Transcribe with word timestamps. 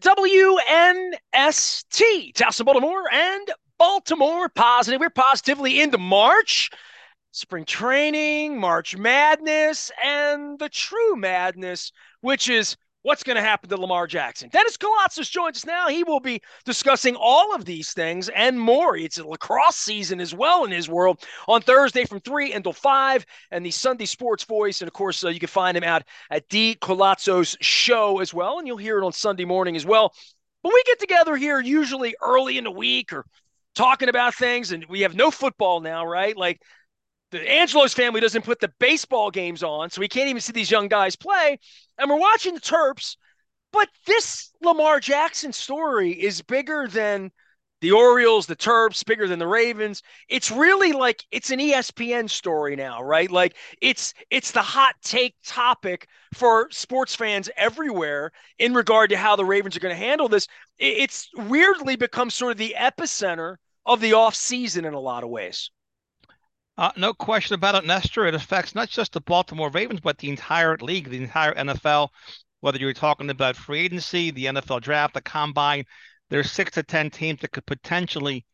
WNST, 0.00 1.14
Towson, 2.34 2.64
Baltimore, 2.64 3.12
and 3.12 3.50
Baltimore 3.78 4.48
Positive. 4.48 5.00
We're 5.00 5.10
positively 5.10 5.80
into 5.80 5.98
March, 5.98 6.70
spring 7.32 7.64
training, 7.64 8.60
March 8.60 8.96
Madness, 8.96 9.90
and 10.02 10.58
the 10.58 10.68
true 10.68 11.16
madness, 11.16 11.92
which 12.20 12.48
is 12.48 12.76
what's 13.02 13.22
going 13.22 13.36
to 13.36 13.42
happen 13.42 13.68
to 13.70 13.76
Lamar 13.76 14.06
Jackson. 14.06 14.48
Dennis 14.48 14.76
Koulatsos 14.76 15.30
joins 15.30 15.58
us 15.58 15.66
now. 15.66 15.88
He 15.88 16.04
will 16.04 16.20
be 16.20 16.40
discussing 16.64 17.16
all 17.16 17.54
of 17.54 17.64
these 17.64 17.92
things 17.92 18.28
and 18.28 18.58
more. 18.58 18.96
It's 18.96 19.18
a 19.18 19.26
lacrosse 19.26 19.76
season 19.76 20.20
as 20.20 20.34
well 20.34 20.64
in 20.64 20.70
his 20.70 20.88
world 20.88 21.24
on 21.46 21.62
Thursday 21.62 22.04
from 22.04 22.20
3 22.20 22.52
until 22.52 22.72
5 22.72 23.24
and 23.50 23.64
the 23.64 23.70
Sunday 23.70 24.06
Sports 24.06 24.44
Voice. 24.44 24.80
And 24.80 24.88
of 24.88 24.94
course, 24.94 25.22
uh, 25.24 25.28
you 25.28 25.40
can 25.40 25.48
find 25.48 25.76
him 25.76 25.84
out 25.84 26.02
at 26.30 26.48
D. 26.48 26.76
Colazzo's 26.80 27.56
show 27.60 28.20
as 28.20 28.34
well. 28.34 28.58
And 28.58 28.66
you'll 28.66 28.76
hear 28.76 28.98
it 28.98 29.04
on 29.04 29.12
Sunday 29.12 29.44
morning 29.44 29.76
as 29.76 29.86
well. 29.86 30.12
But 30.62 30.72
we 30.74 30.82
get 30.86 30.98
together 30.98 31.36
here 31.36 31.60
usually 31.60 32.14
early 32.20 32.58
in 32.58 32.64
the 32.64 32.70
week 32.70 33.12
or 33.12 33.24
talking 33.74 34.08
about 34.08 34.34
things, 34.34 34.72
and 34.72 34.84
we 34.88 35.02
have 35.02 35.14
no 35.14 35.30
football 35.30 35.80
now, 35.80 36.04
right? 36.04 36.36
Like 36.36 36.60
the 37.30 37.50
Angelos 37.50 37.92
family 37.92 38.20
doesn't 38.20 38.44
put 38.44 38.60
the 38.60 38.72
baseball 38.78 39.30
games 39.30 39.62
on, 39.62 39.90
so 39.90 40.00
we 40.00 40.08
can't 40.08 40.28
even 40.28 40.40
see 40.40 40.52
these 40.52 40.70
young 40.70 40.88
guys 40.88 41.16
play. 41.16 41.58
And 41.98 42.08
we're 42.08 42.18
watching 42.18 42.54
the 42.54 42.60
Terps, 42.60 43.16
but 43.72 43.88
this 44.06 44.52
Lamar 44.62 45.00
Jackson 45.00 45.52
story 45.52 46.12
is 46.12 46.42
bigger 46.42 46.88
than 46.88 47.30
the 47.80 47.92
Orioles, 47.92 48.46
the 48.46 48.56
Terps, 48.56 49.04
bigger 49.04 49.28
than 49.28 49.38
the 49.38 49.46
Ravens. 49.46 50.02
It's 50.28 50.50
really 50.50 50.92
like 50.92 51.24
it's 51.30 51.50
an 51.50 51.60
ESPN 51.60 52.28
story 52.28 52.74
now, 52.76 53.02
right? 53.02 53.30
Like 53.30 53.56
it's 53.80 54.14
it's 54.30 54.50
the 54.50 54.62
hot 54.62 54.94
take 55.02 55.36
topic 55.44 56.08
for 56.34 56.68
sports 56.70 57.14
fans 57.14 57.48
everywhere 57.56 58.32
in 58.58 58.74
regard 58.74 59.10
to 59.10 59.16
how 59.16 59.36
the 59.36 59.44
Ravens 59.44 59.76
are 59.76 59.80
going 59.80 59.94
to 59.94 60.04
handle 60.04 60.28
this. 60.28 60.48
It's 60.78 61.28
weirdly 61.36 61.96
become 61.96 62.30
sort 62.30 62.52
of 62.52 62.58
the 62.58 62.74
epicenter 62.76 63.56
of 63.86 64.00
the 64.00 64.14
off 64.14 64.34
season 64.34 64.84
in 64.84 64.94
a 64.94 65.00
lot 65.00 65.22
of 65.24 65.30
ways. 65.30 65.70
Uh, 66.78 66.92
no 66.96 67.12
question 67.12 67.54
about 67.54 67.74
it, 67.74 67.84
Nestor. 67.84 68.26
It 68.26 68.36
affects 68.36 68.72
not 68.72 68.88
just 68.88 69.12
the 69.12 69.20
Baltimore 69.20 69.68
Ravens, 69.68 70.00
but 70.00 70.16
the 70.18 70.30
entire 70.30 70.76
league, 70.76 71.10
the 71.10 71.20
entire 71.20 71.52
NFL. 71.54 72.10
Whether 72.60 72.78
you're 72.78 72.92
talking 72.92 73.30
about 73.30 73.56
free 73.56 73.80
agency, 73.80 74.30
the 74.30 74.46
NFL 74.46 74.80
draft, 74.80 75.14
the 75.14 75.20
combine, 75.20 75.84
there's 76.30 76.52
six 76.52 76.72
to 76.72 76.84
ten 76.84 77.10
teams 77.10 77.40
that 77.40 77.50
could 77.50 77.66
potentially 77.66 78.46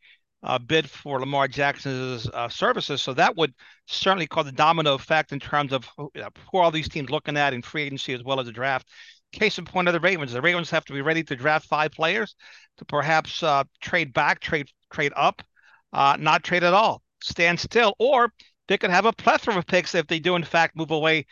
uh, 0.42 0.58
bid 0.58 0.88
for 0.88 1.20
Lamar 1.20 1.48
Jackson's 1.48 2.26
uh, 2.30 2.48
services. 2.48 3.02
So 3.02 3.12
that 3.12 3.36
would 3.36 3.52
certainly 3.86 4.26
cause 4.26 4.46
a 4.46 4.52
domino 4.52 4.94
effect 4.94 5.32
in 5.32 5.40
terms 5.40 5.72
of 5.74 5.86
who, 5.96 6.10
uh, 6.16 6.30
who 6.50 6.58
are 6.58 6.64
all 6.64 6.70
these 6.70 6.88
teams 6.88 7.10
looking 7.10 7.36
at 7.36 7.52
in 7.52 7.60
free 7.60 7.82
agency 7.82 8.14
as 8.14 8.22
well 8.24 8.40
as 8.40 8.46
the 8.46 8.52
draft. 8.52 8.88
Case 9.32 9.58
in 9.58 9.66
point 9.66 9.88
of 9.88 9.94
the 9.94 10.00
Ravens, 10.00 10.32
the 10.32 10.40
Ravens 10.40 10.70
have 10.70 10.84
to 10.86 10.94
be 10.94 11.02
ready 11.02 11.24
to 11.24 11.36
draft 11.36 11.66
five 11.66 11.92
players 11.92 12.36
to 12.78 12.86
perhaps 12.86 13.42
uh, 13.42 13.64
trade 13.82 14.14
back, 14.14 14.40
trade 14.40 14.68
trade 14.90 15.12
up, 15.14 15.42
uh, 15.92 16.16
not 16.18 16.42
trade 16.42 16.64
at 16.64 16.72
all, 16.72 17.02
stand 17.24 17.58
still, 17.58 17.94
or 17.98 18.32
they 18.68 18.78
could 18.78 18.90
have 18.90 19.06
a 19.06 19.12
plethora 19.12 19.56
of 19.56 19.66
picks 19.66 19.94
if 19.94 20.06
they 20.06 20.18
do 20.18 20.36
in 20.36 20.44
fact 20.44 20.76
move 20.76 20.90
away 20.90 21.26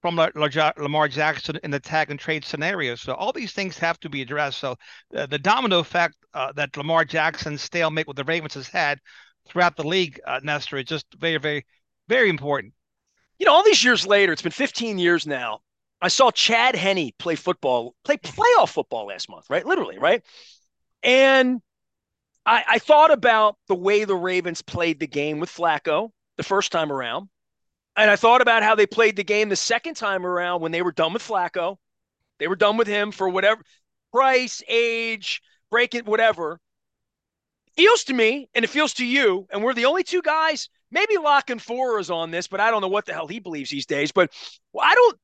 from 0.00 0.16
Lamar 0.16 1.06
Jackson 1.08 1.58
in 1.62 1.70
the 1.70 1.78
tag 1.78 2.10
and 2.10 2.18
trade 2.18 2.44
scenario. 2.44 2.96
So 2.96 3.14
all 3.14 3.32
these 3.32 3.52
things 3.52 3.78
have 3.78 4.00
to 4.00 4.08
be 4.08 4.22
addressed. 4.22 4.58
So 4.58 4.76
uh, 5.16 5.26
the 5.26 5.38
domino 5.38 5.78
effect 5.78 6.16
uh, 6.34 6.52
that 6.52 6.76
Lamar 6.76 7.04
Jackson's 7.04 7.62
stalemate 7.62 8.08
with 8.08 8.16
the 8.16 8.24
Ravens 8.24 8.54
has 8.54 8.66
had 8.66 8.98
throughout 9.46 9.76
the 9.76 9.86
league, 9.86 10.20
uh, 10.26 10.40
Nestor, 10.42 10.78
is 10.78 10.86
just 10.86 11.06
very, 11.16 11.38
very, 11.38 11.64
very 12.08 12.28
important. 12.28 12.74
You 13.38 13.46
know, 13.46 13.52
all 13.52 13.64
these 13.64 13.84
years 13.84 14.04
later, 14.04 14.32
it's 14.32 14.42
been 14.42 14.50
15 14.50 14.98
years 14.98 15.24
now. 15.24 15.60
I 16.00 16.08
saw 16.08 16.32
Chad 16.32 16.74
Henne 16.74 17.12
play 17.18 17.36
football, 17.36 17.94
play 18.04 18.16
playoff 18.16 18.70
football 18.70 19.06
last 19.06 19.28
month, 19.28 19.46
right? 19.48 19.64
Literally, 19.64 19.98
right? 19.98 20.22
And 21.04 21.62
I, 22.44 22.64
I 22.68 22.78
thought 22.78 23.10
about 23.12 23.56
the 23.68 23.74
way 23.74 24.04
the 24.04 24.16
Ravens 24.16 24.62
played 24.62 25.00
the 25.00 25.06
game 25.06 25.38
with 25.40 25.50
Flacco 25.50 26.10
the 26.36 26.42
first 26.42 26.72
time 26.72 26.90
around 26.92 27.28
and 27.96 28.10
I 28.10 28.16
thought 28.16 28.40
about 28.40 28.62
how 28.62 28.74
they 28.74 28.86
played 28.86 29.16
the 29.16 29.24
game 29.24 29.48
the 29.48 29.56
second 29.56 29.94
time 29.94 30.24
around 30.24 30.60
when 30.60 30.72
they 30.72 30.82
were 30.82 30.92
done 30.92 31.12
with 31.12 31.26
Flacco. 31.26 31.76
They 32.38 32.48
were 32.48 32.56
done 32.56 32.76
with 32.76 32.86
him 32.88 33.12
for 33.12 33.28
whatever 33.28 33.62
price, 34.12 34.62
age, 34.68 35.42
break 35.70 35.94
it, 35.94 36.06
whatever. 36.06 36.58
feels 37.76 38.04
to 38.04 38.14
me, 38.14 38.48
and 38.54 38.64
it 38.64 38.68
feels 38.68 38.94
to 38.94 39.04
you, 39.04 39.46
and 39.50 39.62
we're 39.62 39.74
the 39.74 39.86
only 39.86 40.02
two 40.02 40.22
guys. 40.22 40.68
Maybe 40.90 41.16
Lock 41.16 41.48
and 41.50 41.60
Four 41.60 41.98
is 41.98 42.10
on 42.10 42.30
this, 42.30 42.46
but 42.46 42.60
I 42.60 42.70
don't 42.70 42.82
know 42.82 42.88
what 42.88 43.06
the 43.06 43.14
hell 43.14 43.26
he 43.26 43.38
believes 43.40 43.70
these 43.70 43.86
days. 43.86 44.12
But 44.12 44.30
I 44.78 44.94
don't. 44.94 45.18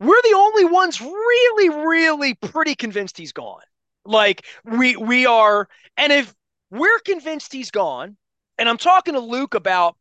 We're 0.00 0.22
the 0.22 0.36
only 0.36 0.64
ones 0.64 1.00
really, 1.00 1.68
really 1.68 2.34
pretty 2.34 2.74
convinced 2.74 3.18
he's 3.18 3.32
gone. 3.32 3.62
Like 4.04 4.46
we 4.64 4.96
we 4.96 5.26
are, 5.26 5.68
and 5.96 6.12
if 6.12 6.32
we're 6.70 6.98
convinced 7.00 7.52
he's 7.52 7.70
gone, 7.70 8.16
and 8.58 8.68
I'm 8.68 8.78
talking 8.78 9.14
to 9.14 9.20
Luke 9.20 9.54
about 9.54 9.96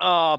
uh 0.00 0.38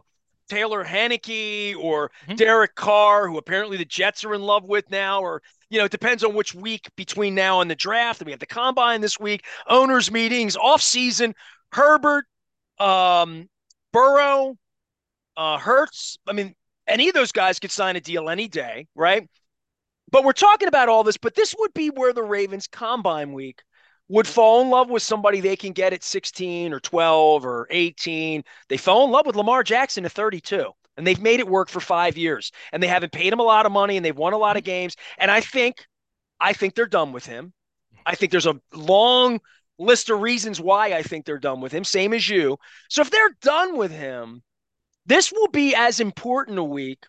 Taylor 0.50 0.84
Heinicke 0.84 1.76
or 1.76 2.12
mm-hmm. 2.24 2.36
Derek 2.36 2.76
Carr, 2.76 3.28
who 3.28 3.38
apparently 3.38 3.78
the 3.78 3.86
Jets 3.86 4.24
are 4.24 4.34
in 4.34 4.42
love 4.42 4.64
with 4.64 4.90
now, 4.90 5.22
or 5.22 5.42
you 5.70 5.80
know, 5.80 5.86
it 5.86 5.92
depends 5.92 6.24
on 6.24 6.36
which 6.36 6.54
week 6.54 6.90
between 6.96 7.36
now 7.36 7.62
and 7.62 7.70
the 7.70 7.76
draft. 7.76 8.24
We 8.24 8.32
have 8.32 8.40
the 8.40 8.46
combine 8.46 9.02
this 9.02 9.20
week, 9.20 9.46
owners 9.68 10.12
meetings, 10.12 10.56
off 10.56 10.82
season. 10.82 11.34
Herbert, 11.72 12.26
um, 12.80 13.50
Burrow, 13.92 14.56
uh, 15.36 15.58
Hurts. 15.58 16.18
I 16.28 16.34
mean, 16.34 16.54
any 16.88 17.08
of 17.10 17.16
those 17.16 17.32
guys 17.32 17.60
could 17.60 17.72
sign 17.72 17.96
a 17.96 18.02
deal 18.02 18.30
any 18.30 18.48
day, 18.48 18.88
right? 18.96 19.28
But 20.12 20.24
we're 20.24 20.34
talking 20.34 20.68
about 20.68 20.88
all 20.88 21.04
this, 21.04 21.18
but 21.18 21.34
this 21.36 21.56
would 21.58 21.74
be 21.74 21.90
where 21.90 22.14
the 22.14 22.24
Ravens 22.24 22.68
combine 22.68 23.34
week 23.34 23.62
would 24.08 24.28
fall 24.28 24.62
in 24.62 24.70
love 24.70 24.90
with 24.90 25.02
somebody 25.02 25.42
they 25.42 25.56
can 25.56 25.72
get 25.72 25.94
at 25.94 26.04
16 26.04 26.74
or 26.74 26.80
12 26.80 27.46
or 27.46 27.68
18. 27.72 28.44
They 28.70 28.78
fell 28.78 29.04
in 29.04 29.12
love 29.12 29.26
with 29.26 29.36
Lamar 29.36 29.64
Jackson 29.64 30.06
at 30.06 30.12
32 30.12 30.72
and 30.98 31.06
they've 31.06 31.22
made 31.22 31.40
it 31.40 31.48
work 31.48 31.70
for 31.70 31.80
5 31.80 32.18
years 32.18 32.52
and 32.72 32.82
they 32.82 32.88
haven't 32.88 33.12
paid 33.12 33.34
him 33.34 33.40
a 33.40 33.44
lot 33.44 33.66
of 33.66 33.72
money 33.72 33.98
and 33.98 34.06
they've 34.06 34.16
won 34.16 34.34
a 34.34 34.38
lot 34.38 34.58
of 34.58 34.64
mm-hmm. 34.64 34.72
games 34.72 34.96
and 35.18 35.32
I 35.32 35.42
think 35.42 35.86
I 36.40 36.54
think 36.54 36.76
they're 36.76 36.86
done 36.86 37.14
with 37.14 37.26
him. 37.26 37.54
I 38.06 38.16
think 38.16 38.32
there's 38.32 38.46
a 38.46 38.60
long 38.74 39.40
list 39.80 40.10
of 40.10 40.22
reasons 40.22 40.62
why 40.62 40.94
I 40.94 41.02
think 41.02 41.26
they're 41.26 41.40
done 41.40 41.62
with 41.62 41.72
him, 41.72 41.84
same 41.84 42.14
as 42.14 42.28
you. 42.30 42.58
So 42.90 43.02
if 43.02 43.10
they're 43.10 43.36
done 43.42 43.78
with 43.78 43.92
him, 43.92 44.44
this 45.06 45.32
will 45.32 45.48
be 45.48 45.76
as 45.76 46.00
important 46.00 46.60
a 46.60 46.64
week 46.64 47.06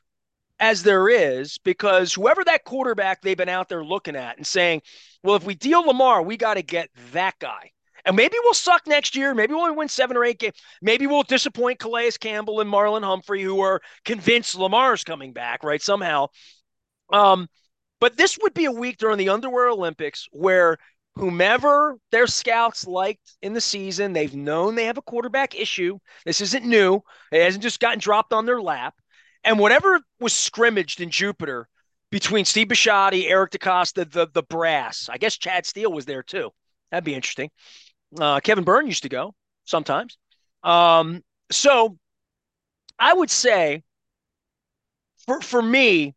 as 0.59 0.83
there 0.83 1.09
is 1.09 1.59
because 1.59 2.15
whoever 2.15 2.43
that 2.44 2.65
quarterback 2.65 3.21
they've 3.21 3.37
been 3.37 3.49
out 3.49 3.69
there 3.69 3.84
looking 3.84 4.17
at 4.17 4.37
and 4.37 4.47
saying, 4.47 4.83
well, 5.22 5.37
if 5.37 5.44
we 5.44 5.55
deal 5.55 5.83
Lamar, 5.87 6.22
we 6.22 6.37
got 6.37 6.55
to 6.55 6.62
get 6.62 6.89
that 7.12 7.39
guy. 7.39 7.71
And 8.05 8.15
maybe 8.15 8.37
we'll 8.44 8.55
suck 8.55 8.87
next 8.87 9.17
year. 9.17 9.34
Maybe 9.34 9.53
we'll 9.53 9.75
win 9.75 9.89
seven 9.89 10.17
or 10.17 10.25
eight 10.25 10.39
games. 10.39 10.55
Maybe 10.81 11.09
we'll 11.09 11.25
disappoint 11.25 11.81
Calais 11.81 12.12
Campbell 12.21 12.61
and 12.61 12.72
Marlon 12.72 13.03
Humphrey, 13.03 13.43
who 13.43 13.61
are 13.61 13.81
convinced 14.05 14.55
Lamar's 14.55 15.03
coming 15.03 15.33
back, 15.33 15.65
right? 15.65 15.83
Somehow. 15.83 16.28
Um, 17.12 17.49
but 18.00 18.17
this 18.17 18.38
would 18.41 18.55
be 18.55 18.67
a 18.67 18.73
week 18.73 18.99
during 18.99 19.19
the 19.19 19.31
Underwear 19.31 19.71
Olympics 19.71 20.28
where 20.31 20.77
whomever 21.17 21.99
their 22.12 22.27
scouts 22.28 22.87
liked 22.87 23.37
in 23.43 23.55
the 23.55 23.61
season, 23.61 24.12
they've 24.12 24.34
known 24.34 24.75
they 24.75 24.84
have 24.84 24.99
a 24.99 25.03
quarterback 25.03 25.59
issue. 25.59 25.99
This 26.25 26.41
isn't 26.41 26.65
new. 26.65 27.00
It 27.33 27.43
hasn't 27.43 27.62
just 27.62 27.81
gotten 27.81 27.99
dropped 27.99 28.33
on 28.33 28.47
their 28.47 28.61
lap. 28.61 28.94
And 29.46 29.58
whatever 29.58 30.00
was 30.20 30.34
scrimmaged 30.34 31.00
in 31.00 31.10
Jupiter 31.10 31.68
between 32.10 32.44
Steve 32.44 32.68
Bisciotti, 32.68 33.30
Eric 33.30 33.52
DeCosta, 33.52 34.10
the 34.10 34.28
the 34.32 34.42
brass. 34.42 35.08
I 35.10 35.18
guess 35.18 35.38
Chad 35.38 35.64
Steele 35.64 35.92
was 35.92 36.04
there 36.04 36.22
too. 36.22 36.50
That'd 36.90 37.04
be 37.04 37.14
interesting. 37.14 37.50
Uh, 38.18 38.40
Kevin 38.40 38.64
Byrne 38.64 38.86
used 38.86 39.04
to 39.04 39.08
go 39.08 39.34
sometimes. 39.64 40.18
Um, 40.62 41.22
so 41.50 41.96
I 42.98 43.14
would 43.14 43.30
say 43.30 43.82
for 45.26 45.40
for 45.40 45.62
me, 45.62 46.14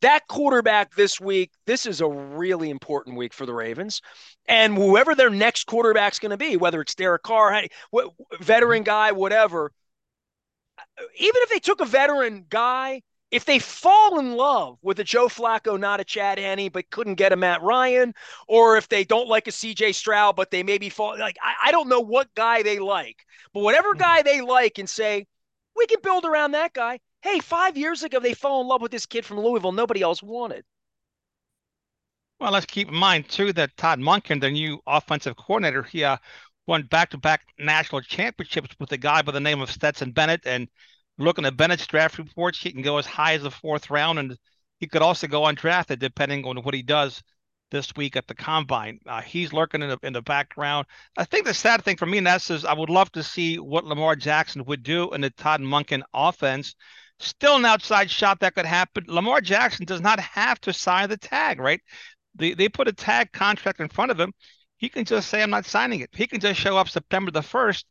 that 0.00 0.26
quarterback 0.26 0.94
this 0.94 1.20
week, 1.20 1.52
this 1.66 1.86
is 1.86 2.00
a 2.00 2.08
really 2.08 2.70
important 2.70 3.16
week 3.16 3.32
for 3.32 3.46
the 3.46 3.54
Ravens. 3.54 4.02
And 4.48 4.76
whoever 4.76 5.14
their 5.14 5.30
next 5.30 5.66
quarterback's 5.66 6.18
going 6.18 6.30
to 6.30 6.36
be, 6.36 6.56
whether 6.56 6.80
it's 6.80 6.94
Derek 6.94 7.22
Carr, 7.22 7.62
veteran 8.40 8.82
guy, 8.82 9.12
whatever, 9.12 9.72
even 11.16 11.42
if 11.42 11.50
they 11.50 11.58
took 11.58 11.80
a 11.80 11.84
veteran 11.84 12.46
guy, 12.48 13.02
if 13.30 13.46
they 13.46 13.58
fall 13.58 14.18
in 14.18 14.36
love 14.36 14.78
with 14.82 15.00
a 15.00 15.04
Joe 15.04 15.26
Flacco, 15.26 15.80
not 15.80 16.00
a 16.00 16.04
Chad 16.04 16.38
Henne, 16.38 16.68
but 16.70 16.90
couldn't 16.90 17.14
get 17.14 17.32
a 17.32 17.36
Matt 17.36 17.62
Ryan, 17.62 18.14
or 18.46 18.76
if 18.76 18.88
they 18.88 19.04
don't 19.04 19.28
like 19.28 19.48
a 19.48 19.50
CJ 19.50 19.94
Stroud, 19.94 20.36
but 20.36 20.50
they 20.50 20.62
maybe 20.62 20.90
fall 20.90 21.18
like 21.18 21.36
I, 21.42 21.68
I 21.68 21.72
don't 21.72 21.88
know 21.88 22.00
what 22.00 22.34
guy 22.34 22.62
they 22.62 22.78
like, 22.78 23.24
but 23.54 23.62
whatever 23.62 23.92
hmm. 23.94 24.00
guy 24.00 24.22
they 24.22 24.42
like 24.42 24.78
and 24.78 24.88
say, 24.88 25.26
we 25.74 25.86
can 25.86 26.00
build 26.02 26.24
around 26.24 26.52
that 26.52 26.74
guy. 26.74 27.00
Hey, 27.22 27.40
five 27.40 27.76
years 27.76 28.02
ago 28.02 28.20
they 28.20 28.34
fell 28.34 28.60
in 28.60 28.68
love 28.68 28.82
with 28.82 28.92
this 28.92 29.06
kid 29.06 29.24
from 29.24 29.40
Louisville 29.40 29.72
nobody 29.72 30.02
else 30.02 30.22
wanted. 30.22 30.64
Well, 32.38 32.52
let's 32.52 32.66
keep 32.66 32.88
in 32.88 32.94
mind 32.94 33.28
too 33.28 33.52
that 33.54 33.76
Todd 33.76 34.00
Monken, 34.00 34.40
the 34.40 34.50
new 34.50 34.80
offensive 34.86 35.36
coordinator, 35.36 35.84
he 35.84 36.04
uh, 36.04 36.16
won 36.66 36.82
back-to-back 36.82 37.46
national 37.58 38.02
championships 38.02 38.74
with 38.78 38.92
a 38.92 38.96
guy 38.98 39.22
by 39.22 39.32
the 39.32 39.40
name 39.40 39.60
of 39.60 39.70
Stetson 39.70 40.10
Bennett, 40.10 40.42
and 40.44 40.68
looking 41.18 41.44
at 41.44 41.56
Bennett's 41.56 41.86
draft 41.86 42.18
reports, 42.18 42.60
he 42.60 42.72
can 42.72 42.82
go 42.82 42.98
as 42.98 43.06
high 43.06 43.34
as 43.34 43.42
the 43.42 43.50
fourth 43.50 43.90
round, 43.90 44.18
and 44.18 44.36
he 44.78 44.86
could 44.86 45.02
also 45.02 45.26
go 45.26 45.42
undrafted 45.42 45.98
depending 45.98 46.44
on 46.44 46.56
what 46.58 46.74
he 46.74 46.82
does 46.82 47.22
this 47.70 47.94
week 47.96 48.16
at 48.16 48.26
the 48.28 48.34
combine. 48.34 49.00
Uh, 49.06 49.20
he's 49.20 49.52
lurking 49.52 49.82
in 49.82 49.88
the 49.88 49.98
in 50.02 50.12
the 50.12 50.22
background. 50.22 50.86
I 51.16 51.24
think 51.24 51.46
the 51.46 51.54
sad 51.54 51.82
thing 51.82 51.96
for 51.96 52.06
me, 52.06 52.20
Ness, 52.20 52.50
is 52.50 52.64
I 52.64 52.74
would 52.74 52.90
love 52.90 53.10
to 53.12 53.22
see 53.22 53.58
what 53.58 53.84
Lamar 53.84 54.14
Jackson 54.14 54.64
would 54.66 54.82
do 54.82 55.12
in 55.12 55.22
the 55.22 55.30
Todd 55.30 55.60
Monken 55.60 56.02
offense. 56.14 56.74
Still 57.18 57.56
an 57.56 57.64
outside 57.64 58.10
shot 58.10 58.40
that 58.40 58.54
could 58.54 58.66
happen. 58.66 59.04
Lamar 59.08 59.40
Jackson 59.40 59.86
does 59.86 60.00
not 60.00 60.20
have 60.20 60.60
to 60.62 60.72
sign 60.72 61.08
the 61.08 61.16
tag, 61.16 61.58
right? 61.60 61.80
They 62.34 62.54
they 62.54 62.68
put 62.68 62.88
a 62.88 62.92
tag 62.92 63.32
contract 63.32 63.80
in 63.80 63.88
front 63.88 64.10
of 64.10 64.20
him. 64.20 64.32
He 64.76 64.88
can 64.88 65.04
just 65.04 65.28
say, 65.28 65.42
"I'm 65.42 65.50
not 65.50 65.64
signing 65.64 66.00
it." 66.00 66.10
He 66.12 66.26
can 66.26 66.40
just 66.40 66.60
show 66.60 66.76
up 66.76 66.88
September 66.88 67.30
the 67.30 67.42
first 67.42 67.86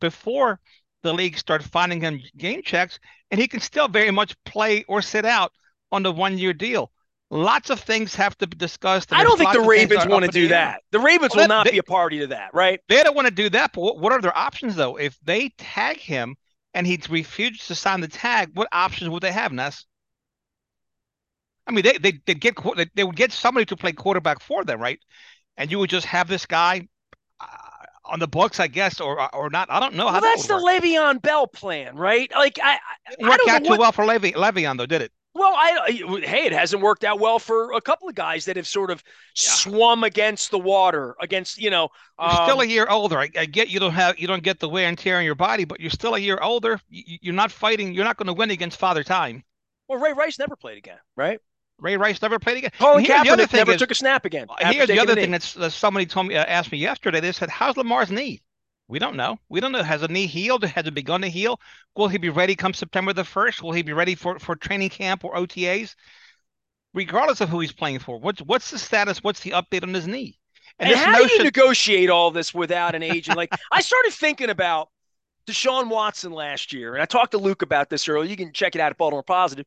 before 0.00 0.60
the 1.02 1.12
league 1.12 1.36
start 1.36 1.62
finding 1.62 2.00
him 2.00 2.20
game 2.36 2.62
checks, 2.62 2.98
and 3.30 3.40
he 3.40 3.48
can 3.48 3.60
still 3.60 3.88
very 3.88 4.10
much 4.10 4.34
play 4.44 4.84
or 4.88 5.02
sit 5.02 5.24
out 5.24 5.52
on 5.90 6.02
the 6.02 6.12
one 6.12 6.38
year 6.38 6.52
deal. 6.52 6.90
Lots 7.30 7.70
of 7.70 7.80
things 7.80 8.14
have 8.14 8.36
to 8.38 8.46
be 8.46 8.56
discussed. 8.56 9.10
I 9.12 9.24
don't 9.24 9.38
think 9.38 9.52
the 9.52 9.60
Ravens 9.60 10.06
want 10.06 10.24
to 10.24 10.30
do 10.30 10.48
that. 10.48 10.82
The 10.90 10.98
Ravens 11.00 11.34
well, 11.34 11.44
will 11.44 11.48
not 11.48 11.64
they, 11.64 11.72
be 11.72 11.78
a 11.78 11.82
party 11.82 12.18
to 12.18 12.26
that, 12.28 12.50
right? 12.52 12.78
They 12.88 13.02
don't 13.02 13.16
want 13.16 13.26
to 13.26 13.34
do 13.34 13.48
that. 13.50 13.72
But 13.72 13.98
what 13.98 14.12
are 14.12 14.20
their 14.20 14.36
options, 14.36 14.76
though? 14.76 14.96
If 14.96 15.18
they 15.22 15.48
tag 15.56 15.96
him 15.96 16.36
and 16.74 16.86
he 16.86 17.00
refuses 17.08 17.66
to 17.68 17.74
sign 17.74 18.02
the 18.02 18.08
tag, 18.08 18.50
what 18.52 18.68
options 18.70 19.08
would 19.08 19.22
they 19.22 19.32
have, 19.32 19.50
Ness? 19.50 19.86
I 21.66 21.72
mean, 21.72 21.84
they 21.84 21.96
they 21.96 22.20
they 22.26 22.34
get 22.34 22.54
they 22.94 23.04
would 23.04 23.16
get 23.16 23.32
somebody 23.32 23.64
to 23.66 23.76
play 23.76 23.92
quarterback 23.92 24.42
for 24.42 24.62
them, 24.64 24.80
right? 24.80 24.98
And 25.56 25.70
you 25.70 25.78
would 25.78 25.90
just 25.90 26.06
have 26.06 26.28
this 26.28 26.44
guy 26.44 26.88
on 28.12 28.18
the 28.18 28.28
books, 28.28 28.60
I 28.60 28.68
guess, 28.68 29.00
or 29.00 29.34
or 29.34 29.50
not. 29.50 29.70
I 29.70 29.80
don't 29.80 29.94
know 29.94 30.04
well, 30.04 30.14
how 30.14 30.20
that's 30.20 30.46
that 30.46 30.58
the 30.58 30.62
Le'Veon 30.62 31.20
Bell 31.20 31.46
plan, 31.46 31.96
right? 31.96 32.30
Like 32.32 32.58
I, 32.62 32.74
I 32.74 32.78
it 33.18 33.22
worked 33.22 33.48
out 33.48 33.64
too 33.64 33.70
what... 33.70 33.80
well 33.80 33.92
for 33.92 34.04
Levy, 34.04 34.32
Le'Veon, 34.32 34.76
though, 34.76 34.86
did 34.86 35.02
it? 35.02 35.10
Well, 35.34 35.54
I 35.56 35.90
hey, 36.22 36.44
it 36.44 36.52
hasn't 36.52 36.82
worked 36.82 37.04
out 37.04 37.18
well 37.18 37.38
for 37.38 37.72
a 37.72 37.80
couple 37.80 38.06
of 38.06 38.14
guys 38.14 38.44
that 38.44 38.56
have 38.56 38.66
sort 38.66 38.90
of 38.90 39.02
yeah. 39.02 39.50
swum 39.50 40.04
against 40.04 40.50
the 40.50 40.58
water, 40.58 41.16
against 41.22 41.58
you 41.58 41.70
know. 41.70 41.88
You're 42.20 42.28
um, 42.28 42.46
still 42.46 42.60
a 42.60 42.66
year 42.66 42.86
older. 42.86 43.18
I, 43.18 43.30
I, 43.38 43.46
get 43.46 43.70
you 43.70 43.80
don't 43.80 43.94
have 43.94 44.18
you 44.18 44.26
don't 44.26 44.42
get 44.42 44.60
the 44.60 44.68
wear 44.68 44.88
and 44.88 44.98
tear 44.98 45.16
on 45.16 45.24
your 45.24 45.34
body, 45.34 45.64
but 45.64 45.80
you're 45.80 45.90
still 45.90 46.14
a 46.16 46.18
year 46.18 46.38
older. 46.42 46.78
You, 46.90 47.32
are 47.32 47.34
not 47.34 47.50
fighting. 47.50 47.94
You're 47.94 48.04
not 48.04 48.18
going 48.18 48.26
to 48.26 48.34
win 48.34 48.50
against 48.50 48.78
Father 48.78 49.02
Time. 49.02 49.42
Well, 49.88 49.98
Ray 49.98 50.12
Rice 50.12 50.38
never 50.38 50.54
played 50.54 50.76
again, 50.76 50.98
right? 51.16 51.40
Ray 51.82 51.96
Rice 51.96 52.22
never 52.22 52.38
played 52.38 52.58
again. 52.58 52.70
Colin 52.78 53.04
Kaepernick 53.04 53.52
never 53.52 53.72
is, 53.72 53.78
took 53.78 53.90
a 53.90 53.94
snap 53.94 54.24
again. 54.24 54.46
Here's 54.60 54.88
the 54.88 55.00
other 55.00 55.14
thing 55.14 55.32
that's, 55.32 55.54
that 55.54 55.72
somebody 55.72 56.06
told 56.06 56.28
me, 56.28 56.36
uh, 56.36 56.44
asked 56.44 56.72
me 56.72 56.78
yesterday. 56.78 57.20
They 57.20 57.32
said, 57.32 57.50
"How's 57.50 57.76
Lamar's 57.76 58.10
knee?" 58.10 58.42
We 58.88 58.98
don't 58.98 59.16
know. 59.16 59.38
We 59.48 59.60
don't 59.60 59.72
know. 59.72 59.82
Has 59.82 60.02
a 60.02 60.08
knee 60.08 60.26
healed? 60.26 60.64
Has 60.64 60.86
it 60.86 60.94
begun 60.94 61.22
to 61.22 61.28
heal? 61.28 61.58
Will 61.96 62.08
he 62.08 62.18
be 62.18 62.28
ready 62.28 62.54
come 62.54 62.74
September 62.74 63.12
the 63.12 63.22
1st? 63.22 63.62
Will 63.62 63.72
he 63.72 63.82
be 63.82 63.92
ready 63.94 64.14
for, 64.14 64.38
for 64.38 64.54
training 64.54 64.90
camp 64.90 65.24
or 65.24 65.34
OTAs? 65.34 65.94
Regardless 66.92 67.40
of 67.40 67.48
who 67.48 67.60
he's 67.60 67.72
playing 67.72 68.00
for, 68.00 68.20
what's 68.20 68.42
what's 68.42 68.70
the 68.70 68.78
status? 68.78 69.22
What's 69.22 69.40
the 69.40 69.52
update 69.52 69.82
on 69.82 69.94
his 69.94 70.06
knee? 70.06 70.38
And, 70.78 70.90
and 70.90 70.98
how 70.98 71.12
notion- 71.12 71.28
do 71.28 71.34
you 71.34 71.44
negotiate 71.44 72.10
all 72.10 72.30
this 72.30 72.52
without 72.52 72.94
an 72.94 73.02
agent? 73.02 73.36
Like 73.36 73.52
I 73.70 73.80
started 73.80 74.12
thinking 74.12 74.50
about 74.50 74.90
Deshaun 75.46 75.88
Watson 75.88 76.32
last 76.32 76.72
year, 76.72 76.92
and 76.94 77.02
I 77.02 77.06
talked 77.06 77.32
to 77.32 77.38
Luke 77.38 77.62
about 77.62 77.88
this 77.88 78.08
earlier. 78.08 78.28
You 78.28 78.36
can 78.36 78.52
check 78.52 78.74
it 78.74 78.80
out 78.80 78.90
at 78.90 78.98
Baltimore 78.98 79.22
Positive. 79.22 79.64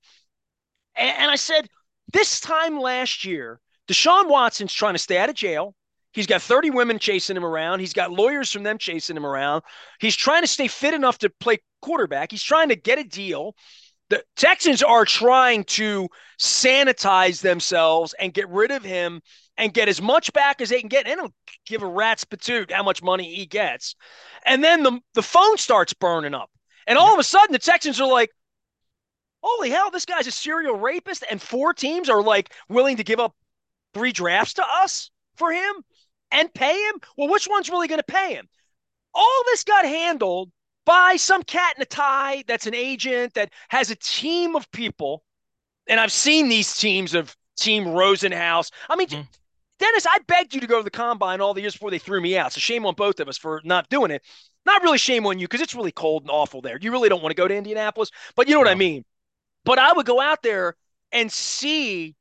And, 0.95 1.17
and 1.17 1.31
I 1.31 1.35
said, 1.35 1.67
this 2.15 2.39
time 2.39 2.79
last 2.79 3.25
year, 3.25 3.59
Deshaun 3.87 4.29
Watson's 4.29 4.73
trying 4.73 4.93
to 4.93 4.99
stay 4.99 5.17
out 5.17 5.29
of 5.29 5.35
jail. 5.35 5.75
He's 6.13 6.27
got 6.27 6.41
30 6.41 6.69
women 6.69 6.97
chasing 6.97 7.35
him 7.35 7.43
around. 7.43 7.81
He's 7.81 7.93
got 7.93 8.09
lawyers 8.09 8.49
from 8.51 8.63
them 8.63 8.77
chasing 8.77 9.17
him 9.17 9.25
around. 9.25 9.63
He's 9.99 10.15
trying 10.15 10.43
to 10.43 10.47
stay 10.47 10.69
fit 10.69 10.93
enough 10.93 11.17
to 11.19 11.29
play 11.29 11.57
quarterback. 11.81 12.31
He's 12.31 12.41
trying 12.41 12.69
to 12.69 12.75
get 12.77 12.99
a 12.99 13.03
deal. 13.03 13.53
The 14.09 14.23
Texans 14.37 14.81
are 14.81 15.03
trying 15.03 15.65
to 15.65 16.07
sanitize 16.39 17.41
themselves 17.41 18.15
and 18.17 18.33
get 18.33 18.47
rid 18.49 18.71
of 18.71 18.83
him 18.83 19.21
and 19.57 19.73
get 19.73 19.89
as 19.89 20.01
much 20.01 20.31
back 20.31 20.61
as 20.61 20.69
they 20.69 20.79
can 20.79 20.89
get. 20.89 21.05
They 21.05 21.15
don't 21.15 21.33
give 21.65 21.83
a 21.83 21.87
rat's 21.87 22.23
patoot 22.23 22.71
how 22.71 22.83
much 22.83 23.03
money 23.03 23.35
he 23.35 23.45
gets. 23.45 23.95
And 24.45 24.63
then 24.63 24.83
the, 24.83 24.99
the 25.15 25.23
phone 25.23 25.57
starts 25.57 25.93
burning 25.93 26.33
up. 26.33 26.49
And 26.87 26.97
all 26.97 27.13
of 27.13 27.19
a 27.19 27.23
sudden, 27.23 27.51
the 27.51 27.59
Texans 27.59 27.99
are 27.99 28.07
like, 28.07 28.29
holy 29.45 29.69
hell, 29.69 29.91
this 29.91 30.05
guy's 30.05 30.27
a 30.27 30.31
serial 30.31 30.75
rapist. 30.75 31.23
And 31.29 31.41
four 31.41 31.73
teams 31.73 32.09
are 32.09 32.23
like 32.23 32.51
willing 32.67 32.97
to 32.97 33.03
give 33.03 33.19
up 33.19 33.35
three 33.93 34.11
drafts 34.11 34.55
to 34.55 34.65
us 34.81 35.11
for 35.35 35.51
him 35.51 35.73
and 36.31 36.53
pay 36.53 36.73
him? 36.87 36.95
Well, 37.17 37.29
which 37.29 37.47
one's 37.47 37.69
really 37.69 37.87
going 37.87 37.99
to 37.99 38.03
pay 38.03 38.33
him? 38.33 38.47
All 39.13 39.43
this 39.45 39.63
got 39.63 39.85
handled 39.85 40.51
by 40.85 41.15
some 41.17 41.43
cat 41.43 41.75
in 41.77 41.81
a 41.81 41.85
tie 41.85 42.43
that's 42.47 42.67
an 42.67 42.75
agent 42.75 43.33
that 43.35 43.51
has 43.69 43.91
a 43.91 43.95
team 43.95 44.55
of 44.55 44.69
people. 44.71 45.23
And 45.87 45.99
I've 45.99 46.11
seen 46.11 46.49
these 46.49 46.75
teams 46.75 47.13
of 47.13 47.35
Team 47.57 47.85
Rosenhaus. 47.85 48.71
I 48.89 48.95
mean, 48.95 49.07
mm-hmm. 49.07 49.21
Dennis, 49.79 50.05
I 50.07 50.17
begged 50.27 50.53
you 50.53 50.61
to 50.61 50.67
go 50.67 50.79
to 50.79 50.83
the 50.83 50.89
combine 50.89 51.41
all 51.41 51.53
the 51.53 51.61
years 51.61 51.73
before 51.73 51.91
they 51.91 51.99
threw 51.99 52.21
me 52.21 52.37
out. 52.37 52.53
So 52.53 52.59
shame 52.59 52.85
on 52.85 52.95
both 52.95 53.19
of 53.19 53.27
us 53.27 53.37
for 53.37 53.61
not 53.63 53.89
doing 53.89 54.11
it. 54.11 54.23
Not 54.65 54.81
really 54.81 54.97
shame 54.97 55.25
on 55.27 55.37
you 55.37 55.47
because 55.47 55.61
it's 55.61 55.75
really 55.75 55.91
cold 55.91 56.23
and 56.23 56.31
awful 56.31 56.61
there. 56.61 56.77
You 56.81 56.91
really 56.91 57.09
don't 57.09 57.21
want 57.21 57.31
to 57.31 57.41
go 57.41 57.47
to 57.47 57.55
Indianapolis, 57.55 58.09
but 58.35 58.47
you 58.47 58.55
know 58.55 58.59
what 58.59 58.67
I 58.67 58.75
mean. 58.75 59.05
But 59.65 59.79
I 59.79 59.91
would 59.91 60.05
go 60.05 60.21
out 60.21 60.41
there 60.41 60.75
and 61.11 61.31
see 61.31 62.15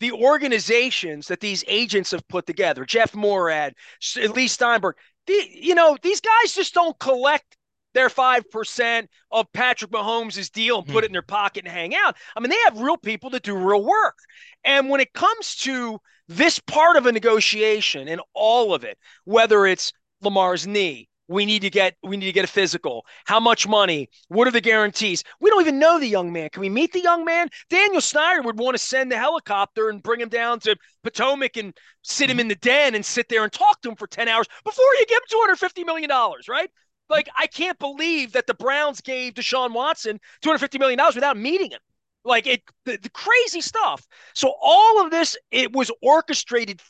the 0.00 0.12
organizations 0.12 1.28
that 1.28 1.38
these 1.38 1.62
agents 1.68 2.10
have 2.10 2.26
put 2.26 2.46
together, 2.46 2.84
Jeff 2.84 3.12
Moorad, 3.12 3.72
Leigh 4.16 4.48
Steinberg, 4.48 4.96
the, 5.28 5.48
you 5.52 5.76
know, 5.76 5.96
these 6.02 6.20
guys 6.20 6.54
just 6.54 6.74
don't 6.74 6.98
collect 6.98 7.56
their 7.94 8.08
5% 8.08 9.06
of 9.30 9.52
Patrick 9.52 9.90
Mahomes' 9.90 10.50
deal 10.50 10.78
and 10.78 10.88
put 10.88 11.04
it 11.04 11.08
in 11.08 11.12
their 11.12 11.22
pocket 11.22 11.64
and 11.64 11.72
hang 11.72 11.94
out. 11.94 12.16
I 12.34 12.40
mean, 12.40 12.50
they 12.50 12.58
have 12.64 12.80
real 12.80 12.96
people 12.96 13.30
that 13.30 13.42
do 13.42 13.54
real 13.54 13.84
work. 13.84 14.16
And 14.64 14.88
when 14.88 15.00
it 15.00 15.12
comes 15.12 15.56
to 15.56 16.00
this 16.26 16.58
part 16.58 16.96
of 16.96 17.06
a 17.06 17.12
negotiation 17.12 18.08
and 18.08 18.20
all 18.34 18.74
of 18.74 18.82
it, 18.82 18.98
whether 19.24 19.66
it's 19.66 19.92
Lamar's 20.22 20.66
knee, 20.66 21.08
we 21.32 21.46
need 21.46 21.62
to 21.62 21.70
get 21.70 21.96
we 22.02 22.16
need 22.16 22.26
to 22.26 22.32
get 22.32 22.44
a 22.44 22.48
physical. 22.48 23.04
How 23.24 23.40
much 23.40 23.66
money? 23.66 24.08
What 24.28 24.46
are 24.46 24.52
the 24.52 24.60
guarantees? 24.60 25.24
We 25.40 25.50
don't 25.50 25.62
even 25.62 25.78
know 25.78 25.98
the 25.98 26.06
young 26.06 26.32
man. 26.32 26.50
Can 26.50 26.60
we 26.60 26.68
meet 26.68 26.92
the 26.92 27.02
young 27.02 27.24
man? 27.24 27.48
Daniel 27.70 28.00
Snyder 28.00 28.42
would 28.42 28.58
want 28.58 28.76
to 28.76 28.82
send 28.82 29.10
the 29.10 29.16
helicopter 29.16 29.88
and 29.88 30.02
bring 30.02 30.20
him 30.20 30.28
down 30.28 30.60
to 30.60 30.76
Potomac 31.02 31.56
and 31.56 31.76
sit 32.02 32.30
him 32.30 32.40
in 32.40 32.48
the 32.48 32.54
den 32.56 32.94
and 32.94 33.04
sit 33.04 33.28
there 33.28 33.44
and 33.44 33.52
talk 33.52 33.80
to 33.82 33.88
him 33.90 33.96
for 33.96 34.06
10 34.06 34.28
hours 34.28 34.46
before 34.64 34.84
you 34.98 35.06
give 35.06 35.18
him 35.18 35.56
$250 35.56 35.86
million, 35.86 36.10
right? 36.48 36.70
Like, 37.08 37.28
I 37.36 37.46
can't 37.46 37.78
believe 37.78 38.32
that 38.32 38.46
the 38.46 38.54
Browns 38.54 39.00
gave 39.00 39.34
Deshaun 39.34 39.72
Watson 39.72 40.20
$250 40.44 40.78
million 40.78 41.00
without 41.14 41.36
meeting 41.36 41.70
him. 41.70 41.80
Like 42.24 42.46
it 42.46 42.62
the, 42.84 42.98
the 42.98 43.10
crazy 43.10 43.60
stuff. 43.60 44.06
So 44.34 44.54
all 44.62 45.04
of 45.04 45.10
this, 45.10 45.36
it 45.50 45.72
was 45.72 45.90
orchestrated 46.00 46.80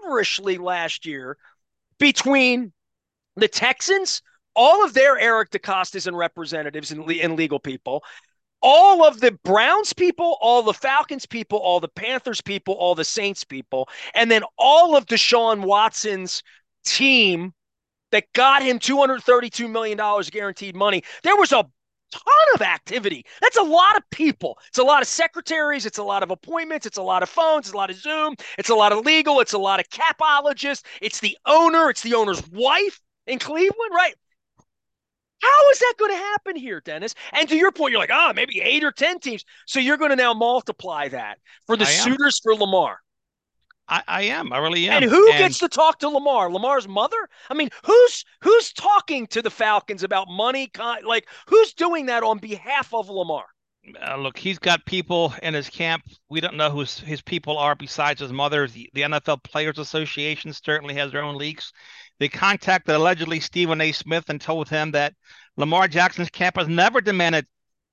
feverishly 0.00 0.56
last 0.58 1.04
year 1.04 1.36
between 1.98 2.72
the 3.36 3.48
Texans, 3.48 4.22
all 4.54 4.84
of 4.84 4.94
their 4.94 5.18
Eric 5.18 5.50
DeCostas 5.50 6.06
and 6.06 6.16
representatives 6.16 6.92
and, 6.92 7.10
and 7.10 7.36
legal 7.36 7.58
people, 7.58 8.02
all 8.60 9.04
of 9.04 9.20
the 9.20 9.32
Browns 9.44 9.92
people, 9.92 10.38
all 10.40 10.62
the 10.62 10.74
Falcons 10.74 11.26
people, 11.26 11.58
all 11.58 11.80
the 11.80 11.88
Panthers 11.88 12.40
people, 12.40 12.74
all 12.74 12.94
the 12.94 13.04
Saints 13.04 13.44
people, 13.44 13.88
and 14.14 14.30
then 14.30 14.42
all 14.56 14.96
of 14.96 15.06
Deshaun 15.06 15.62
Watson's 15.62 16.42
team 16.84 17.52
that 18.12 18.24
got 18.34 18.62
him 18.62 18.78
$232 18.78 19.70
million 19.70 19.98
guaranteed 20.30 20.76
money. 20.76 21.02
There 21.22 21.36
was 21.36 21.50
a 21.52 21.66
ton 22.12 22.54
of 22.54 22.62
activity. 22.62 23.24
That's 23.40 23.56
a 23.56 23.62
lot 23.62 23.96
of 23.96 24.02
people. 24.10 24.58
It's 24.68 24.78
a 24.78 24.84
lot 24.84 25.02
of 25.02 25.08
secretaries. 25.08 25.86
It's 25.86 25.98
a 25.98 26.02
lot 26.02 26.22
of 26.22 26.30
appointments. 26.30 26.86
It's 26.86 26.98
a 26.98 27.02
lot 27.02 27.22
of 27.22 27.30
phones. 27.30 27.66
It's 27.66 27.74
a 27.74 27.76
lot 27.76 27.90
of 27.90 27.96
Zoom. 27.96 28.36
It's 28.58 28.68
a 28.68 28.74
lot 28.74 28.92
of 28.92 29.04
legal. 29.04 29.40
It's 29.40 29.54
a 29.54 29.58
lot 29.58 29.80
of 29.80 29.88
capologists. 29.88 30.84
It's 31.00 31.20
the 31.20 31.36
owner. 31.46 31.90
It's 31.90 32.02
the 32.02 32.14
owner's 32.14 32.46
wife 32.50 33.00
in 33.26 33.38
Cleveland, 33.38 33.92
right? 33.94 34.14
How 35.42 35.70
is 35.72 35.78
that 35.80 35.94
going 35.98 36.12
to 36.12 36.16
happen 36.16 36.56
here, 36.56 36.80
Dennis? 36.80 37.14
And 37.32 37.48
to 37.48 37.56
your 37.56 37.72
point, 37.72 37.90
you're 37.90 38.00
like, 38.00 38.12
ah, 38.12 38.28
oh, 38.30 38.32
maybe 38.32 38.60
eight 38.60 38.84
or 38.84 38.92
10 38.92 39.18
teams. 39.18 39.44
So 39.66 39.80
you're 39.80 39.96
going 39.96 40.10
to 40.10 40.16
now 40.16 40.34
multiply 40.34 41.08
that 41.08 41.38
for 41.66 41.76
the 41.76 41.84
suitors 41.84 42.40
for 42.42 42.54
Lamar. 42.54 42.98
I, 43.88 44.02
I, 44.06 44.22
am. 44.22 44.52
I 44.52 44.58
really 44.58 44.88
am. 44.88 45.02
And 45.02 45.10
who 45.10 45.28
and... 45.30 45.38
gets 45.38 45.58
to 45.58 45.68
talk 45.68 45.98
to 45.98 46.08
Lamar? 46.08 46.50
Lamar's 46.50 46.86
mother? 46.86 47.28
I 47.50 47.54
mean, 47.54 47.70
who's 47.84 48.24
who's 48.40 48.72
talking 48.72 49.26
to 49.28 49.42
the 49.42 49.50
Falcons 49.50 50.04
about 50.04 50.28
money? 50.28 50.70
Like, 51.04 51.26
who's 51.48 51.74
doing 51.74 52.06
that 52.06 52.22
on 52.22 52.38
behalf 52.38 52.94
of 52.94 53.10
Lamar? 53.10 53.44
Uh, 54.00 54.16
look, 54.16 54.38
he's 54.38 54.60
got 54.60 54.86
people 54.86 55.34
in 55.42 55.54
his 55.54 55.68
camp. 55.68 56.04
We 56.28 56.40
don't 56.40 56.56
know 56.56 56.70
who 56.70 56.80
his 56.80 57.20
people 57.20 57.58
are 57.58 57.74
besides 57.74 58.20
his 58.20 58.32
mother. 58.32 58.68
The, 58.68 58.88
the 58.94 59.02
NFL 59.02 59.42
Players 59.42 59.78
Association 59.78 60.52
certainly 60.52 60.94
has 60.94 61.10
their 61.10 61.22
own 61.22 61.36
leaks. 61.36 61.72
They 62.22 62.28
contacted 62.28 62.94
allegedly 62.94 63.40
Stephen 63.40 63.80
A. 63.80 63.90
Smith 63.90 64.30
and 64.30 64.40
told 64.40 64.68
him 64.68 64.92
that 64.92 65.16
Lamar 65.56 65.88
Jackson's 65.88 66.30
camp 66.30 66.56
has 66.56 66.68
never 66.68 67.00
demanded 67.00 67.48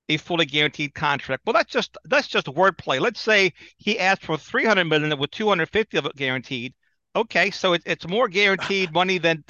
a 0.08 0.18
fully 0.18 0.46
guaranteed 0.46 0.94
contract. 0.94 1.42
Well, 1.44 1.52
that's 1.52 1.72
just 1.72 1.98
that's 2.04 2.28
just 2.28 2.46
wordplay. 2.46 3.00
Let's 3.00 3.20
say 3.20 3.52
he 3.78 3.98
asked 3.98 4.22
for 4.22 4.38
300 4.38 4.84
million 4.84 5.18
with 5.18 5.32
250 5.32 5.96
of 5.96 6.06
it 6.06 6.14
guaranteed. 6.14 6.74
Okay, 7.16 7.50
so 7.50 7.72
it, 7.72 7.82
it's 7.84 8.06
more 8.06 8.28
guaranteed 8.28 8.92
money 8.94 9.18
than, 9.18 9.42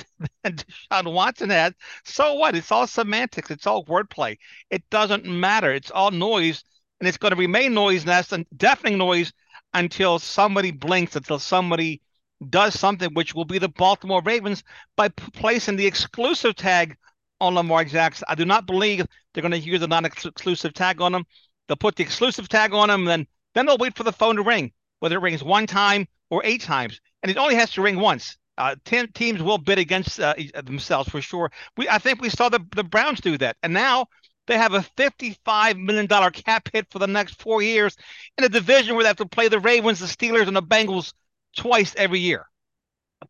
than 0.42 0.56
Deshaun 0.56 1.12
Watson 1.12 1.50
has. 1.50 1.74
So 2.06 2.36
what? 2.36 2.56
It's 2.56 2.72
all 2.72 2.86
semantics. 2.86 3.50
It's 3.50 3.66
all 3.66 3.84
wordplay. 3.84 4.38
It 4.70 4.88
doesn't 4.88 5.26
matter. 5.26 5.74
It's 5.74 5.90
all 5.90 6.10
noise, 6.10 6.64
and 7.00 7.06
it's 7.06 7.18
going 7.18 7.32
to 7.34 7.36
remain 7.38 7.74
noise, 7.74 8.00
and 8.00 8.08
that's 8.08 8.32
deafening 8.56 8.96
noise 8.96 9.30
until 9.74 10.18
somebody 10.18 10.70
blinks, 10.70 11.16
until 11.16 11.38
somebody 11.38 12.00
does 12.48 12.78
something, 12.78 13.12
which 13.14 13.34
will 13.34 13.44
be 13.44 13.58
the 13.58 13.68
Baltimore 13.68 14.22
Ravens 14.22 14.62
by 14.96 15.08
p- 15.08 15.30
placing 15.32 15.76
the 15.76 15.86
exclusive 15.86 16.54
tag 16.56 16.96
on 17.40 17.54
Lamar 17.54 17.84
Jackson. 17.84 18.24
I 18.28 18.34
do 18.34 18.44
not 18.44 18.66
believe 18.66 19.06
they're 19.32 19.42
going 19.42 19.52
to 19.52 19.58
use 19.58 19.80
the 19.80 19.88
non-exclusive 19.88 20.74
tag 20.74 21.00
on 21.00 21.14
him. 21.14 21.24
They'll 21.68 21.76
put 21.76 21.96
the 21.96 22.02
exclusive 22.02 22.48
tag 22.48 22.72
on 22.72 22.90
him, 22.90 23.00
and 23.00 23.08
then 23.08 23.26
then 23.54 23.66
they'll 23.66 23.78
wait 23.78 23.96
for 23.96 24.04
the 24.04 24.12
phone 24.12 24.36
to 24.36 24.42
ring, 24.42 24.72
whether 25.00 25.16
it 25.16 25.22
rings 25.22 25.42
one 25.42 25.66
time 25.66 26.06
or 26.30 26.42
eight 26.44 26.62
times, 26.62 27.00
and 27.22 27.30
it 27.30 27.36
only 27.36 27.56
has 27.56 27.72
to 27.72 27.82
ring 27.82 27.98
once. 27.98 28.36
Uh, 28.58 28.76
ten 28.84 29.10
teams 29.12 29.42
will 29.42 29.58
bid 29.58 29.78
against 29.78 30.20
uh, 30.20 30.34
themselves 30.64 31.08
for 31.08 31.20
sure. 31.20 31.50
We 31.76 31.88
I 31.88 31.98
think 31.98 32.20
we 32.20 32.30
saw 32.30 32.48
the 32.48 32.60
the 32.74 32.84
Browns 32.84 33.20
do 33.20 33.38
that, 33.38 33.56
and 33.62 33.72
now 33.72 34.06
they 34.46 34.58
have 34.58 34.74
a 34.74 34.84
$55 34.96 35.78
million 35.78 36.08
cap 36.32 36.68
hit 36.72 36.90
for 36.90 36.98
the 36.98 37.06
next 37.06 37.40
four 37.40 37.62
years 37.62 37.96
in 38.36 38.42
a 38.42 38.48
division 38.48 38.96
where 38.96 39.04
they 39.04 39.08
have 39.08 39.16
to 39.18 39.26
play 39.26 39.46
the 39.46 39.60
Ravens, 39.60 40.00
the 40.00 40.06
Steelers, 40.06 40.48
and 40.48 40.56
the 40.56 40.62
Bengals 40.62 41.12
twice 41.56 41.94
every 41.96 42.20
year. 42.20 42.46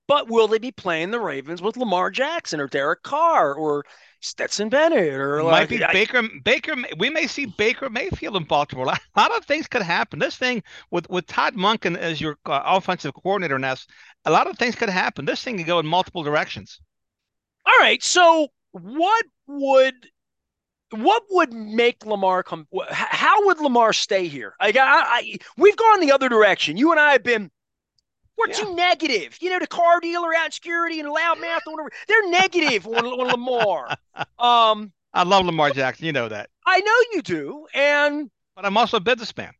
But 0.06 0.28
will 0.28 0.46
they 0.46 0.58
be 0.58 0.70
playing 0.70 1.10
the 1.10 1.20
Ravens 1.20 1.60
with 1.60 1.76
Lamar 1.76 2.10
Jackson 2.10 2.60
or 2.60 2.68
Derek 2.68 3.02
Carr 3.02 3.54
or 3.54 3.84
Stetson 4.20 4.68
Bennett 4.68 5.12
or 5.14 5.42
might 5.42 5.68
be 5.68 5.82
I, 5.82 5.92
Baker? 5.92 6.22
Baker, 6.44 6.76
we 6.98 7.10
may 7.10 7.26
see 7.26 7.46
Baker 7.46 7.90
Mayfield 7.90 8.36
in 8.36 8.44
Baltimore. 8.44 8.86
A 8.86 9.20
lot 9.20 9.36
of 9.36 9.44
things 9.46 9.66
could 9.66 9.82
happen. 9.82 10.20
This 10.20 10.36
thing 10.36 10.62
with 10.92 11.08
with 11.10 11.26
Todd 11.26 11.54
Monken 11.54 11.96
as 11.96 12.20
your 12.20 12.38
uh, 12.46 12.62
offensive 12.64 13.14
coordinator, 13.14 13.58
Ness, 13.58 13.86
a 14.24 14.30
lot 14.30 14.46
of 14.46 14.56
things 14.58 14.76
could 14.76 14.90
happen. 14.90 15.24
This 15.24 15.42
thing 15.42 15.56
could 15.56 15.66
go 15.66 15.80
in 15.80 15.86
multiple 15.86 16.22
directions. 16.22 16.80
All 17.66 17.78
right. 17.80 18.02
So, 18.02 18.48
what 18.70 19.24
would 19.48 19.94
what 20.90 21.22
would 21.30 21.52
make 21.52 22.04
Lamar 22.04 22.42
come? 22.42 22.66
How 22.90 23.46
would 23.46 23.60
Lamar 23.60 23.92
stay 23.92 24.28
here? 24.28 24.54
I, 24.60 24.68
I, 24.68 24.72
I 24.78 25.38
we've 25.56 25.76
gone 25.76 26.00
the 26.00 26.12
other 26.12 26.28
direction. 26.28 26.76
You 26.76 26.90
and 26.92 27.00
I 27.00 27.12
have 27.12 27.24
been. 27.24 27.50
We're 28.40 28.52
yeah. 28.52 28.64
too 28.64 28.74
negative. 28.74 29.36
You 29.40 29.50
know, 29.50 29.58
the 29.58 29.66
car 29.66 30.00
dealer 30.00 30.34
out 30.34 30.54
security 30.54 31.00
and 31.00 31.08
loudmouth 31.08 31.60
or 31.66 31.72
whatever. 31.74 31.92
They're 32.08 32.30
negative 32.30 32.86
on, 32.86 33.06
on 33.06 33.28
Lamar. 33.28 33.96
Um, 34.38 34.92
I 35.14 35.22
love 35.22 35.46
Lamar 35.46 35.70
Jackson. 35.70 36.04
You 36.04 36.12
know 36.12 36.28
that. 36.28 36.50
I 36.66 36.80
know 36.80 36.92
you 37.12 37.22
do, 37.22 37.66
and 37.72 38.30
but 38.54 38.66
I'm 38.66 38.76
also 38.76 38.98
a 38.98 39.00
businessman, 39.00 39.52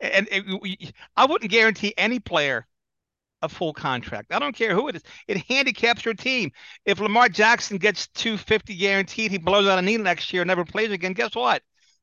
and, 0.00 0.28
it, 0.30 0.94
I 1.16 1.26
wouldn't 1.26 1.50
guarantee 1.50 1.92
any 1.98 2.18
player 2.18 2.66
a 3.42 3.48
full 3.48 3.72
contract. 3.72 4.32
I 4.32 4.38
don't 4.38 4.54
care 4.54 4.74
who 4.74 4.88
it 4.88 4.96
is. 4.96 5.02
It 5.26 5.44
handicaps 5.48 6.04
your 6.04 6.14
team. 6.14 6.52
If 6.84 7.00
Lamar 7.00 7.28
Jackson 7.28 7.76
gets 7.76 8.06
250 8.08 8.76
guaranteed, 8.76 9.30
he 9.30 9.38
blows 9.38 9.66
out 9.66 9.78
a 9.78 9.82
knee 9.82 9.96
next 9.96 10.32
year, 10.32 10.44
never 10.44 10.64
plays 10.64 10.90
again. 10.90 11.12
Guess 11.12 11.34
what? 11.34 11.62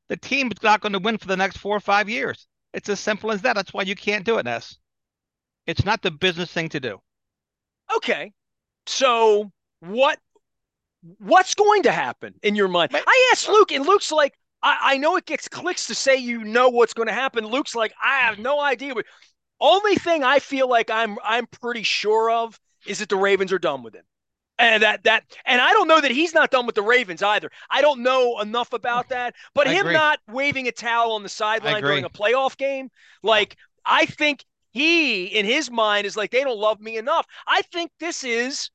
The 0.09 0.17
team's 0.17 0.61
not 0.61 0.81
going 0.81 0.93
to 0.93 0.99
win 0.99 1.17
for 1.17 1.27
the 1.27 1.37
next 1.37 1.57
four 1.57 1.75
or 1.75 1.79
five 1.81 2.09
years. 2.09 2.47
It's 2.73 2.89
as 2.89 2.99
simple 2.99 3.31
as 3.31 3.41
that. 3.43 3.55
That's 3.55 3.73
why 3.73 3.83
you 3.83 3.95
can't 3.95 4.25
do 4.25 4.37
it, 4.37 4.45
Ness. 4.45 4.77
It's 5.69 5.85
not 5.85 6.01
the 6.01 6.09
business 6.09 6.51
thing 6.51 6.69
to 6.69 6.79
do. 6.79 6.99
Okay. 7.95 8.33
So 8.87 9.51
what 9.81 10.17
what's 11.19 11.53
going 11.53 11.83
to 11.83 11.91
happen 11.91 12.33
in 12.41 12.55
your 12.55 12.67
mind? 12.67 12.91
I 12.93 13.29
asked 13.31 13.47
Luke, 13.47 13.71
and 13.71 13.85
Luke's 13.85 14.11
like, 14.11 14.33
I, 14.63 14.77
I 14.81 14.97
know 14.97 15.15
it 15.15 15.25
gets 15.25 15.47
clicks 15.47 15.87
to 15.87 15.95
say 15.95 16.17
you 16.17 16.43
know 16.43 16.69
what's 16.69 16.93
going 16.93 17.07
to 17.07 17.13
happen. 17.13 17.45
Luke's 17.45 17.75
like, 17.75 17.93
I 18.03 18.21
have 18.21 18.39
no 18.39 18.59
idea. 18.59 18.95
But 18.95 19.05
only 19.61 19.95
thing 19.95 20.23
I 20.23 20.39
feel 20.39 20.67
like 20.67 20.89
I'm 20.89 21.17
I'm 21.23 21.45
pretty 21.45 21.83
sure 21.83 22.31
of 22.31 22.59
is 22.87 22.97
that 22.99 23.09
the 23.09 23.17
Ravens 23.17 23.53
are 23.53 23.59
done 23.59 23.83
with 23.83 23.93
him. 23.93 24.05
And 24.57 24.81
that 24.83 25.03
that 25.03 25.23
and 25.45 25.61
I 25.61 25.71
don't 25.71 25.87
know 25.87 26.01
that 26.01 26.11
he's 26.11 26.33
not 26.33 26.49
done 26.49 26.65
with 26.65 26.75
the 26.75 26.81
Ravens 26.81 27.21
either. 27.21 27.51
I 27.69 27.81
don't 27.81 28.01
know 28.01 28.39
enough 28.41 28.73
about 28.73 29.09
that. 29.09 29.35
But 29.53 29.67
I 29.67 29.73
him 29.73 29.81
agree. 29.81 29.93
not 29.93 30.19
waving 30.27 30.67
a 30.67 30.71
towel 30.71 31.11
on 31.11 31.21
the 31.21 31.29
sideline 31.29 31.83
during 31.83 32.05
a 32.05 32.09
playoff 32.09 32.57
game, 32.57 32.89
like 33.21 33.55
I 33.85 34.07
think 34.07 34.43
he 34.79 35.25
in 35.25 35.45
his 35.45 35.69
mind 35.69 36.05
is 36.05 36.15
like 36.15 36.31
they 36.31 36.43
don't 36.43 36.57
love 36.57 36.79
me 36.79 36.97
enough. 36.97 37.25
I 37.47 37.61
think 37.63 37.91
this 37.99 38.23
is 38.23 38.69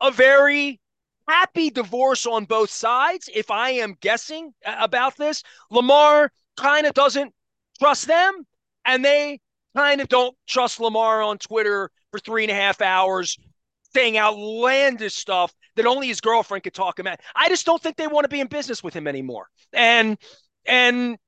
a 0.00 0.10
very 0.10 0.80
happy 1.28 1.70
divorce 1.70 2.26
on 2.26 2.44
both 2.44 2.70
sides. 2.70 3.28
If 3.34 3.50
I 3.50 3.70
am 3.70 3.96
guessing 4.00 4.54
about 4.64 5.16
this, 5.16 5.42
Lamar 5.70 6.32
kind 6.56 6.86
of 6.86 6.94
doesn't 6.94 7.32
trust 7.78 8.06
them, 8.06 8.46
and 8.84 9.04
they 9.04 9.40
kind 9.76 10.00
of 10.00 10.08
don't 10.08 10.36
trust 10.46 10.80
Lamar 10.80 11.22
on 11.22 11.38
Twitter 11.38 11.90
for 12.10 12.18
three 12.18 12.44
and 12.44 12.50
a 12.50 12.54
half 12.54 12.80
hours 12.80 13.36
saying 13.94 14.18
outlandish 14.18 15.14
stuff 15.14 15.52
that 15.76 15.86
only 15.86 16.08
his 16.08 16.20
girlfriend 16.20 16.64
could 16.64 16.74
talk 16.74 16.98
about. 16.98 17.20
I 17.34 17.48
just 17.48 17.66
don't 17.66 17.82
think 17.82 17.96
they 17.96 18.06
want 18.06 18.24
to 18.24 18.28
be 18.28 18.40
in 18.40 18.46
business 18.46 18.82
with 18.82 18.94
him 18.94 19.06
anymore. 19.06 19.48
And 19.72 20.18
and 20.66 21.18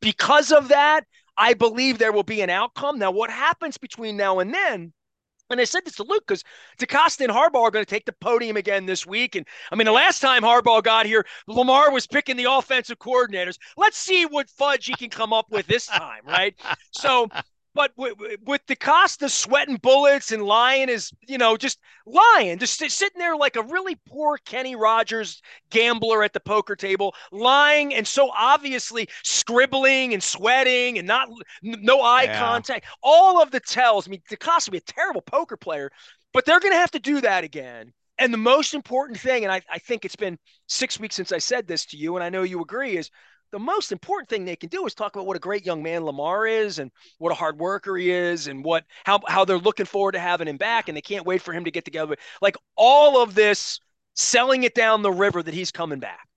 because 0.00 0.52
of 0.52 0.68
that, 0.68 1.04
I 1.40 1.54
believe 1.54 1.96
there 1.96 2.12
will 2.12 2.22
be 2.22 2.42
an 2.42 2.50
outcome. 2.50 2.98
Now, 2.98 3.10
what 3.10 3.30
happens 3.30 3.78
between 3.78 4.16
now 4.16 4.40
and 4.40 4.52
then? 4.52 4.92
And 5.48 5.60
I 5.60 5.64
said 5.64 5.84
this 5.84 5.96
to 5.96 6.04
Luke 6.04 6.24
because 6.28 6.44
DeCosta 6.78 7.22
and 7.22 7.32
Harbaugh 7.32 7.62
are 7.62 7.70
going 7.70 7.84
to 7.84 7.90
take 7.90 8.04
the 8.04 8.14
podium 8.20 8.56
again 8.56 8.86
this 8.86 9.06
week. 9.06 9.34
And 9.34 9.46
I 9.72 9.74
mean, 9.74 9.86
the 9.86 9.92
last 9.92 10.20
time 10.20 10.42
Harbaugh 10.42 10.82
got 10.84 11.06
here, 11.06 11.26
Lamar 11.48 11.90
was 11.90 12.06
picking 12.06 12.36
the 12.36 12.44
offensive 12.44 12.98
coordinators. 12.98 13.58
Let's 13.76 13.96
see 13.96 14.26
what 14.26 14.48
fudge 14.50 14.86
he 14.86 14.94
can 14.94 15.10
come 15.10 15.32
up 15.32 15.46
with 15.50 15.66
this 15.66 15.86
time, 15.86 16.22
right? 16.24 16.54
So 16.92 17.28
but 17.74 17.92
with, 17.96 18.14
with 18.44 18.66
DeCosta 18.66 19.30
sweating 19.30 19.76
bullets 19.76 20.32
and 20.32 20.42
lying 20.42 20.88
is, 20.88 21.12
you 21.26 21.38
know, 21.38 21.56
just 21.56 21.78
lying, 22.06 22.58
just 22.58 22.78
sitting 22.78 23.18
there 23.18 23.36
like 23.36 23.56
a 23.56 23.62
really 23.62 23.96
poor 24.08 24.38
Kenny 24.38 24.74
Rogers 24.74 25.40
gambler 25.70 26.22
at 26.22 26.32
the 26.32 26.40
poker 26.40 26.76
table, 26.76 27.14
lying 27.30 27.94
and 27.94 28.06
so 28.06 28.30
obviously 28.36 29.08
scribbling 29.22 30.12
and 30.12 30.22
sweating 30.22 30.98
and 30.98 31.06
not 31.06 31.28
no 31.62 32.00
eye 32.00 32.24
yeah. 32.24 32.38
contact. 32.38 32.86
All 33.02 33.40
of 33.40 33.50
the 33.50 33.60
tells. 33.60 34.06
I 34.06 34.10
mean, 34.10 34.22
DeCosta 34.30 34.70
be 34.70 34.78
a 34.78 34.80
terrible 34.80 35.22
poker 35.22 35.56
player, 35.56 35.90
but 36.32 36.44
they're 36.44 36.60
going 36.60 36.72
to 36.72 36.78
have 36.78 36.92
to 36.92 36.98
do 36.98 37.20
that 37.20 37.44
again. 37.44 37.92
And 38.18 38.34
the 38.34 38.38
most 38.38 38.74
important 38.74 39.18
thing, 39.18 39.44
and 39.44 39.52
I, 39.52 39.62
I 39.70 39.78
think 39.78 40.04
it's 40.04 40.16
been 40.16 40.38
six 40.66 41.00
weeks 41.00 41.14
since 41.14 41.32
I 41.32 41.38
said 41.38 41.66
this 41.66 41.86
to 41.86 41.96
you, 41.96 42.16
and 42.16 42.22
I 42.22 42.28
know 42.28 42.42
you 42.42 42.60
agree, 42.60 42.98
is 42.98 43.10
the 43.52 43.58
most 43.58 43.92
important 43.92 44.28
thing 44.28 44.44
they 44.44 44.56
can 44.56 44.68
do 44.68 44.86
is 44.86 44.94
talk 44.94 45.14
about 45.14 45.26
what 45.26 45.36
a 45.36 45.40
great 45.40 45.66
young 45.66 45.82
man 45.82 46.04
Lamar 46.04 46.46
is 46.46 46.78
and 46.78 46.90
what 47.18 47.32
a 47.32 47.34
hard 47.34 47.58
worker 47.58 47.96
he 47.96 48.10
is 48.10 48.46
and 48.46 48.64
what 48.64 48.84
how 49.04 49.20
how 49.28 49.44
they're 49.44 49.58
looking 49.58 49.86
forward 49.86 50.12
to 50.12 50.20
having 50.20 50.48
him 50.48 50.56
back 50.56 50.88
and 50.88 50.96
they 50.96 51.02
can't 51.02 51.26
wait 51.26 51.42
for 51.42 51.52
him 51.52 51.64
to 51.64 51.70
get 51.70 51.84
together. 51.84 52.16
Like 52.40 52.56
all 52.76 53.22
of 53.22 53.34
this 53.34 53.80
selling 54.14 54.62
it 54.64 54.74
down 54.74 55.02
the 55.02 55.12
river 55.12 55.42
that 55.42 55.54
he's 55.54 55.72
coming 55.72 55.98
back. 55.98 56.28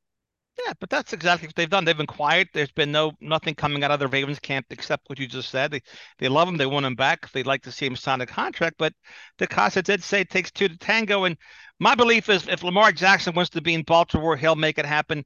Yeah, 0.66 0.74
but 0.80 0.90
that's 0.92 1.14
exactly 1.14 1.48
what 1.48 1.56
they've 1.56 1.70
done. 1.70 1.84
They've 1.84 1.98
been 1.98 2.06
quiet. 2.06 2.48
There's 2.54 2.72
been 2.72 2.92
no 2.92 3.14
nothing 3.20 3.56
coming 3.56 3.84
out 3.84 3.90
of 3.90 4.00
the 4.00 4.08
Ravens 4.08 4.40
camp 4.40 4.68
except 4.70 5.10
what 5.10 5.18
you 5.18 5.28
just 5.28 5.50
said. 5.50 5.72
They 5.72 5.82
they 6.20 6.30
love 6.30 6.48
him. 6.48 6.58
They 6.58 6.68
want 6.68 6.86
him 6.86 6.96
back. 6.96 7.32
They'd 7.32 7.48
like 7.48 7.64
to 7.64 7.72
see 7.72 7.88
him 7.88 7.96
sign 7.96 8.22
a 8.22 8.26
contract. 8.28 8.76
But 8.78 8.94
DeCosta 9.40 9.84
did 9.84 10.04
say 10.04 10.22
it 10.22 10.30
takes 10.30 10.52
two 10.52 10.68
to 10.68 10.78
tango. 10.78 11.24
And 11.24 11.38
my 11.80 11.96
belief 11.96 12.30
is 12.30 12.48
if 12.48 12.64
Lamar 12.64 12.92
Jackson 12.92 13.34
wants 13.34 13.50
to 13.52 13.62
be 13.62 13.74
in 13.74 13.82
Baltimore, 13.84 14.38
he'll 14.38 14.56
make 14.56 14.78
it 14.78 14.86
happen. 14.86 15.26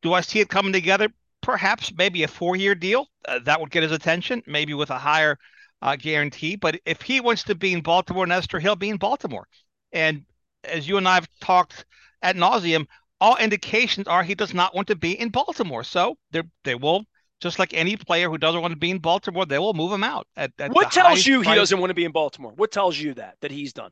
Do 0.00 0.14
I 0.14 0.22
see 0.22 0.40
it 0.40 0.48
coming 0.48 0.72
together? 0.72 1.08
Perhaps 1.42 1.92
maybe 1.96 2.22
a 2.22 2.28
four 2.28 2.56
year 2.56 2.74
deal 2.74 3.06
uh, 3.26 3.40
that 3.40 3.60
would 3.60 3.70
get 3.70 3.82
his 3.82 3.92
attention, 3.92 4.42
maybe 4.46 4.74
with 4.74 4.90
a 4.90 4.98
higher 4.98 5.38
uh, 5.82 5.96
guarantee. 5.96 6.56
But 6.56 6.80
if 6.86 7.02
he 7.02 7.20
wants 7.20 7.42
to 7.44 7.54
be 7.54 7.72
in 7.72 7.82
Baltimore, 7.82 8.26
Nestor, 8.26 8.60
he'll 8.60 8.76
be 8.76 8.88
in 8.88 8.96
Baltimore. 8.96 9.46
And 9.92 10.24
as 10.64 10.88
you 10.88 10.96
and 10.96 11.06
I 11.06 11.14
have 11.14 11.28
talked 11.40 11.84
at 12.22 12.36
nauseum, 12.36 12.86
all 13.20 13.36
indications 13.36 14.08
are 14.08 14.22
he 14.22 14.34
does 14.34 14.54
not 14.54 14.74
want 14.74 14.88
to 14.88 14.96
be 14.96 15.18
in 15.18 15.28
Baltimore. 15.28 15.84
So 15.84 16.16
they 16.30 16.42
they 16.64 16.74
will 16.74 17.04
just 17.40 17.58
like 17.58 17.74
any 17.74 17.96
player 17.96 18.30
who 18.30 18.38
doesn't 18.38 18.62
want 18.62 18.72
to 18.72 18.78
be 18.78 18.90
in 18.90 18.98
Baltimore, 18.98 19.44
they 19.44 19.58
will 19.58 19.74
move 19.74 19.92
him 19.92 20.04
out. 20.04 20.28
At, 20.36 20.52
at 20.60 20.72
what 20.72 20.92
tells 20.92 21.26
you 21.26 21.42
price. 21.42 21.52
he 21.52 21.58
doesn't 21.58 21.80
want 21.80 21.90
to 21.90 21.94
be 21.94 22.04
in 22.04 22.12
Baltimore? 22.12 22.52
What 22.54 22.70
tells 22.70 22.96
you 22.98 23.14
that 23.14 23.36
that 23.40 23.50
he's 23.50 23.72
done? 23.72 23.90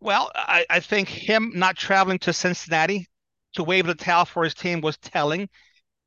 Well, 0.00 0.30
I, 0.34 0.66
I 0.68 0.80
think 0.80 1.08
him 1.08 1.52
not 1.54 1.76
traveling 1.76 2.18
to 2.20 2.32
Cincinnati 2.32 3.08
to 3.54 3.64
wave 3.64 3.86
the 3.86 3.94
towel 3.94 4.24
for 4.24 4.44
his 4.44 4.54
team 4.54 4.80
was 4.80 4.96
telling. 4.98 5.48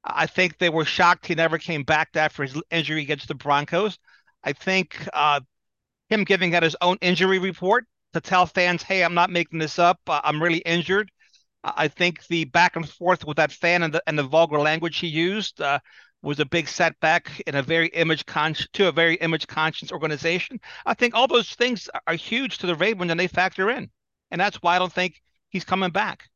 I 0.05 0.27
think 0.27 0.57
they 0.57 0.69
were 0.69 0.85
shocked 0.85 1.25
he 1.27 1.35
never 1.35 1.57
came 1.57 1.83
back 1.83 2.09
after 2.15 2.43
his 2.43 2.61
injury 2.71 3.01
against 3.01 3.27
the 3.27 3.35
Broncos. 3.35 3.97
I 4.43 4.53
think 4.53 5.07
uh, 5.13 5.41
him 6.09 6.23
giving 6.23 6.55
out 6.55 6.63
his 6.63 6.77
own 6.81 6.97
injury 7.01 7.39
report 7.39 7.85
to 8.13 8.21
tell 8.21 8.45
fans, 8.45 8.83
"Hey, 8.83 9.03
I'm 9.03 9.15
not 9.15 9.29
making 9.31 9.59
this 9.59 9.79
up. 9.79 9.99
I'm 10.07 10.41
really 10.41 10.59
injured." 10.59 11.11
I 11.63 11.87
think 11.87 12.27
the 12.27 12.45
back 12.45 12.75
and 12.75 12.87
forth 12.87 13.25
with 13.25 13.37
that 13.37 13.51
fan 13.51 13.83
and 13.83 13.93
the 13.93 14.03
and 14.07 14.17
the 14.17 14.23
vulgar 14.23 14.59
language 14.59 14.99
he 14.99 15.07
used 15.07 15.61
uh, 15.61 15.79
was 16.21 16.39
a 16.39 16.45
big 16.45 16.67
setback 16.67 17.41
in 17.47 17.55
a 17.55 17.63
very 17.63 17.87
image 17.89 18.25
conscious 18.25 18.67
to 18.73 18.87
a 18.87 18.91
very 18.91 19.15
image 19.15 19.47
conscious 19.47 19.91
organization. 19.91 20.59
I 20.85 20.93
think 20.93 21.15
all 21.15 21.27
those 21.27 21.49
things 21.55 21.89
are 22.07 22.15
huge 22.15 22.59
to 22.59 22.67
the 22.67 22.75
Ravens 22.75 23.11
and 23.11 23.19
they 23.19 23.27
factor 23.27 23.69
in, 23.71 23.89
and 24.31 24.39
that's 24.39 24.61
why 24.61 24.75
I 24.75 24.79
don't 24.79 24.93
think 24.93 25.21
he's 25.49 25.65
coming 25.65 25.91
back. 25.91 26.29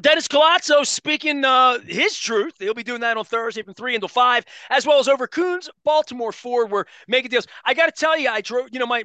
Dennis 0.00 0.26
Koulatsos 0.26 0.86
speaking 0.86 1.44
uh, 1.44 1.78
his 1.80 2.18
truth. 2.18 2.54
He'll 2.58 2.72
be 2.72 2.82
doing 2.82 3.02
that 3.02 3.16
on 3.16 3.24
Thursday 3.24 3.62
from 3.62 3.74
3 3.74 3.96
until 3.96 4.08
5, 4.08 4.44
as 4.70 4.86
well 4.86 4.98
as 4.98 5.06
over 5.06 5.28
Koons, 5.28 5.68
Baltimore 5.84 6.32
Ford. 6.32 6.70
We're 6.70 6.84
making 7.08 7.30
deals. 7.30 7.46
I 7.64 7.74
got 7.74 7.86
to 7.86 7.92
tell 7.92 8.18
you, 8.18 8.30
I 8.30 8.40
drove, 8.40 8.68
you 8.72 8.78
know, 8.78 8.86
my 8.86 9.04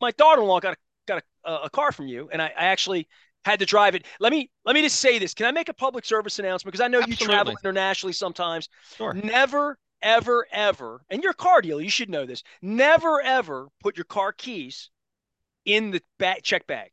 my 0.00 0.10
daughter 0.12 0.42
in 0.42 0.48
law 0.48 0.58
got, 0.58 0.72
a, 0.72 0.76
got 1.06 1.22
a, 1.44 1.54
a, 1.64 1.70
car 1.70 1.92
from 1.92 2.08
you, 2.08 2.28
and 2.32 2.42
I, 2.42 2.46
I, 2.46 2.64
actually 2.64 3.06
had 3.44 3.60
to 3.60 3.66
drive 3.66 3.94
it. 3.94 4.04
Let 4.18 4.32
me 4.32 4.50
let 4.64 4.74
me 4.74 4.82
just 4.82 4.98
say 5.00 5.18
this. 5.18 5.32
Can 5.32 5.46
I 5.46 5.52
make 5.52 5.68
a 5.68 5.74
public 5.74 6.04
service 6.04 6.38
announcement? 6.40 6.72
Because 6.72 6.84
I 6.84 6.88
know 6.88 6.98
Absolutely. 6.98 7.24
you 7.24 7.30
travel 7.30 7.52
internationally 7.52 8.12
sometimes. 8.12 8.68
Sure. 8.96 9.14
Never, 9.14 9.78
ever, 10.00 10.46
ever, 10.50 11.04
and 11.10 11.22
you're 11.22 11.34
car 11.34 11.60
dealer, 11.60 11.82
you 11.82 11.90
should 11.90 12.10
know 12.10 12.26
this. 12.26 12.42
Never, 12.62 13.20
ever 13.20 13.68
put 13.80 13.96
your 13.96 14.04
car 14.04 14.32
keys 14.32 14.90
in 15.64 15.90
the 15.92 16.02
back 16.18 16.42
check 16.42 16.66
bag. 16.66 16.90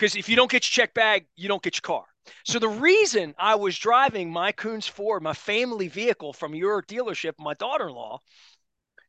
Because 0.00 0.16
if 0.16 0.30
you 0.30 0.36
don't 0.36 0.50
get 0.50 0.64
your 0.64 0.82
check 0.82 0.94
bag, 0.94 1.26
you 1.36 1.46
don't 1.46 1.62
get 1.62 1.76
your 1.76 1.82
car. 1.82 2.04
So 2.46 2.58
the 2.58 2.70
reason 2.70 3.34
I 3.38 3.54
was 3.54 3.76
driving 3.76 4.32
my 4.32 4.50
Koons 4.50 4.88
Ford, 4.88 5.22
my 5.22 5.34
family 5.34 5.88
vehicle 5.88 6.32
from 6.32 6.54
your 6.54 6.82
dealership, 6.82 7.32
my 7.38 7.52
daughter-in-law, 7.52 8.18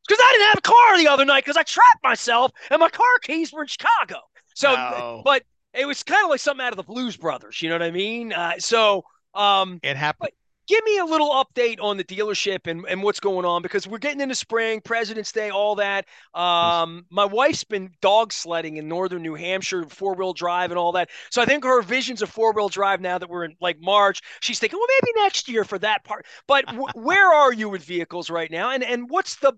because 0.06 0.22
I 0.22 0.32
didn't 0.32 0.48
have 0.48 0.58
a 0.58 0.60
car 0.60 0.98
the 0.98 1.08
other 1.08 1.24
night 1.24 1.44
because 1.44 1.56
I 1.56 1.62
trapped 1.62 2.02
myself 2.02 2.52
and 2.70 2.78
my 2.78 2.90
car 2.90 3.18
keys 3.22 3.54
were 3.54 3.62
in 3.62 3.68
Chicago. 3.68 4.18
So, 4.54 4.74
no. 4.74 5.22
but 5.24 5.44
it 5.72 5.86
was 5.86 6.02
kind 6.02 6.24
of 6.24 6.30
like 6.30 6.40
something 6.40 6.62
out 6.62 6.74
of 6.74 6.76
the 6.76 6.82
Blues 6.82 7.16
Brothers. 7.16 7.62
You 7.62 7.70
know 7.70 7.76
what 7.76 7.82
I 7.82 7.90
mean? 7.90 8.34
Uh, 8.34 8.58
so, 8.58 9.04
um, 9.32 9.80
it 9.82 9.96
happened. 9.96 10.32
Give 10.68 10.84
me 10.84 10.98
a 10.98 11.04
little 11.04 11.30
update 11.30 11.78
on 11.80 11.96
the 11.96 12.04
dealership 12.04 12.66
and, 12.66 12.84
and 12.88 13.02
what's 13.02 13.20
going 13.20 13.44
on 13.44 13.62
because 13.62 13.86
we're 13.86 13.98
getting 13.98 14.20
into 14.20 14.34
spring, 14.34 14.80
President's 14.80 15.32
Day, 15.32 15.50
all 15.50 15.76
that. 15.76 16.06
Um, 16.34 17.04
my 17.10 17.24
wife's 17.24 17.64
been 17.64 17.90
dog 18.00 18.32
sledding 18.32 18.76
in 18.76 18.88
northern 18.88 19.22
New 19.22 19.34
Hampshire, 19.34 19.84
four 19.88 20.14
wheel 20.14 20.32
drive 20.32 20.70
and 20.70 20.78
all 20.78 20.92
that. 20.92 21.10
So 21.30 21.42
I 21.42 21.44
think 21.46 21.64
her 21.64 21.82
visions 21.82 22.22
of 22.22 22.30
four 22.30 22.52
wheel 22.52 22.68
drive 22.68 23.00
now 23.00 23.18
that 23.18 23.28
we're 23.28 23.44
in 23.44 23.56
like 23.60 23.80
March, 23.80 24.20
she's 24.40 24.58
thinking, 24.58 24.78
well, 24.78 24.88
maybe 25.02 25.22
next 25.22 25.48
year 25.48 25.64
for 25.64 25.78
that 25.80 26.04
part. 26.04 26.26
But 26.46 26.66
w- 26.70 26.88
where 26.94 27.32
are 27.32 27.52
you 27.52 27.68
with 27.68 27.84
vehicles 27.84 28.30
right 28.30 28.50
now? 28.50 28.70
And 28.70 28.82
and 28.84 29.08
what's 29.08 29.36
the 29.36 29.54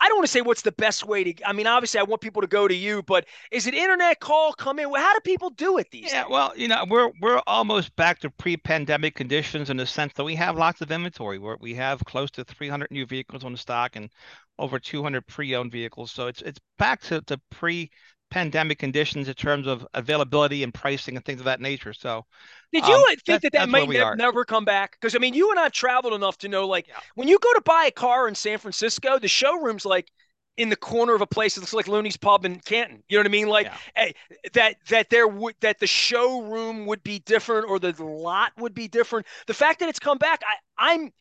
I 0.00 0.08
don't 0.08 0.18
want 0.18 0.26
to 0.26 0.32
say 0.32 0.40
what's 0.42 0.62
the 0.62 0.72
best 0.72 1.06
way 1.06 1.24
to. 1.24 1.48
I 1.48 1.52
mean, 1.52 1.66
obviously, 1.66 1.98
I 2.00 2.04
want 2.04 2.20
people 2.20 2.42
to 2.42 2.48
go 2.48 2.68
to 2.68 2.74
you, 2.74 3.02
but 3.02 3.26
is 3.50 3.66
it 3.66 3.74
internet 3.74 4.20
call 4.20 4.52
come 4.52 4.78
in? 4.78 4.92
How 4.94 5.12
do 5.12 5.20
people 5.20 5.50
do 5.50 5.78
it 5.78 5.90
these 5.90 6.12
yeah, 6.12 6.22
days? 6.22 6.30
well, 6.30 6.52
you 6.56 6.68
know, 6.68 6.84
we're 6.88 7.10
we're 7.20 7.42
almost 7.46 7.94
back 7.96 8.20
to 8.20 8.30
pre-pandemic 8.30 9.14
conditions 9.14 9.70
in 9.70 9.76
the 9.76 9.86
sense 9.86 10.12
that 10.14 10.24
we 10.24 10.34
have 10.36 10.56
lots 10.56 10.80
of 10.80 10.90
inventory. 10.92 11.38
Where 11.38 11.56
we 11.60 11.74
have 11.74 12.04
close 12.04 12.30
to 12.32 12.44
300 12.44 12.90
new 12.90 13.06
vehicles 13.06 13.44
on 13.44 13.52
the 13.52 13.58
stock 13.58 13.96
and 13.96 14.10
over 14.58 14.78
200 14.78 15.26
pre-owned 15.26 15.72
vehicles. 15.72 16.12
So 16.12 16.28
it's 16.28 16.42
it's 16.42 16.60
back 16.78 17.00
to 17.02 17.20
the 17.26 17.40
pre 17.50 17.90
pandemic 18.30 18.78
conditions 18.78 19.28
in 19.28 19.34
terms 19.34 19.66
of 19.66 19.86
availability 19.94 20.62
and 20.62 20.72
pricing 20.72 21.16
and 21.16 21.24
things 21.24 21.40
of 21.40 21.44
that 21.46 21.60
nature. 21.60 21.92
So, 21.92 22.24
did 22.72 22.86
you 22.86 22.94
um, 22.94 23.04
think 23.24 23.42
that 23.42 23.52
that 23.52 23.68
might 23.68 23.88
ne- 23.88 24.14
never 24.16 24.44
come 24.44 24.64
back? 24.64 24.92
Because 24.92 25.14
I 25.14 25.18
mean, 25.18 25.34
you 25.34 25.50
and 25.50 25.58
I've 25.58 25.72
traveled 25.72 26.14
enough 26.14 26.38
to 26.38 26.48
know, 26.48 26.66
like, 26.66 26.88
yeah. 26.88 26.96
when 27.14 27.28
you 27.28 27.38
go 27.38 27.52
to 27.54 27.62
buy 27.62 27.86
a 27.88 27.90
car 27.90 28.28
in 28.28 28.34
San 28.34 28.58
Francisco, 28.58 29.18
the 29.18 29.28
showroom's 29.28 29.86
like 29.86 30.10
in 30.58 30.68
the 30.68 30.76
corner 30.76 31.14
of 31.14 31.20
a 31.20 31.26
place 31.26 31.54
that 31.54 31.60
looks 31.60 31.72
like 31.72 31.86
Looney's 31.86 32.16
Pub 32.16 32.44
in 32.44 32.58
Canton. 32.60 33.02
You 33.08 33.16
know 33.16 33.20
what 33.20 33.28
I 33.28 33.30
mean? 33.30 33.48
Like 33.48 33.66
yeah. 33.66 33.76
hey, 33.94 34.14
that 34.52 34.76
that 34.88 35.08
there 35.08 35.28
would 35.28 35.54
that 35.60 35.78
the 35.78 35.86
showroom 35.86 36.84
would 36.86 37.02
be 37.02 37.20
different 37.20 37.68
or 37.70 37.78
the 37.78 37.94
lot 38.04 38.52
would 38.58 38.74
be 38.74 38.88
different. 38.88 39.26
The 39.46 39.54
fact 39.54 39.80
that 39.80 39.88
it's 39.88 40.00
come 40.00 40.18
back, 40.18 40.42
I 40.76 40.92
I'm 40.94 41.12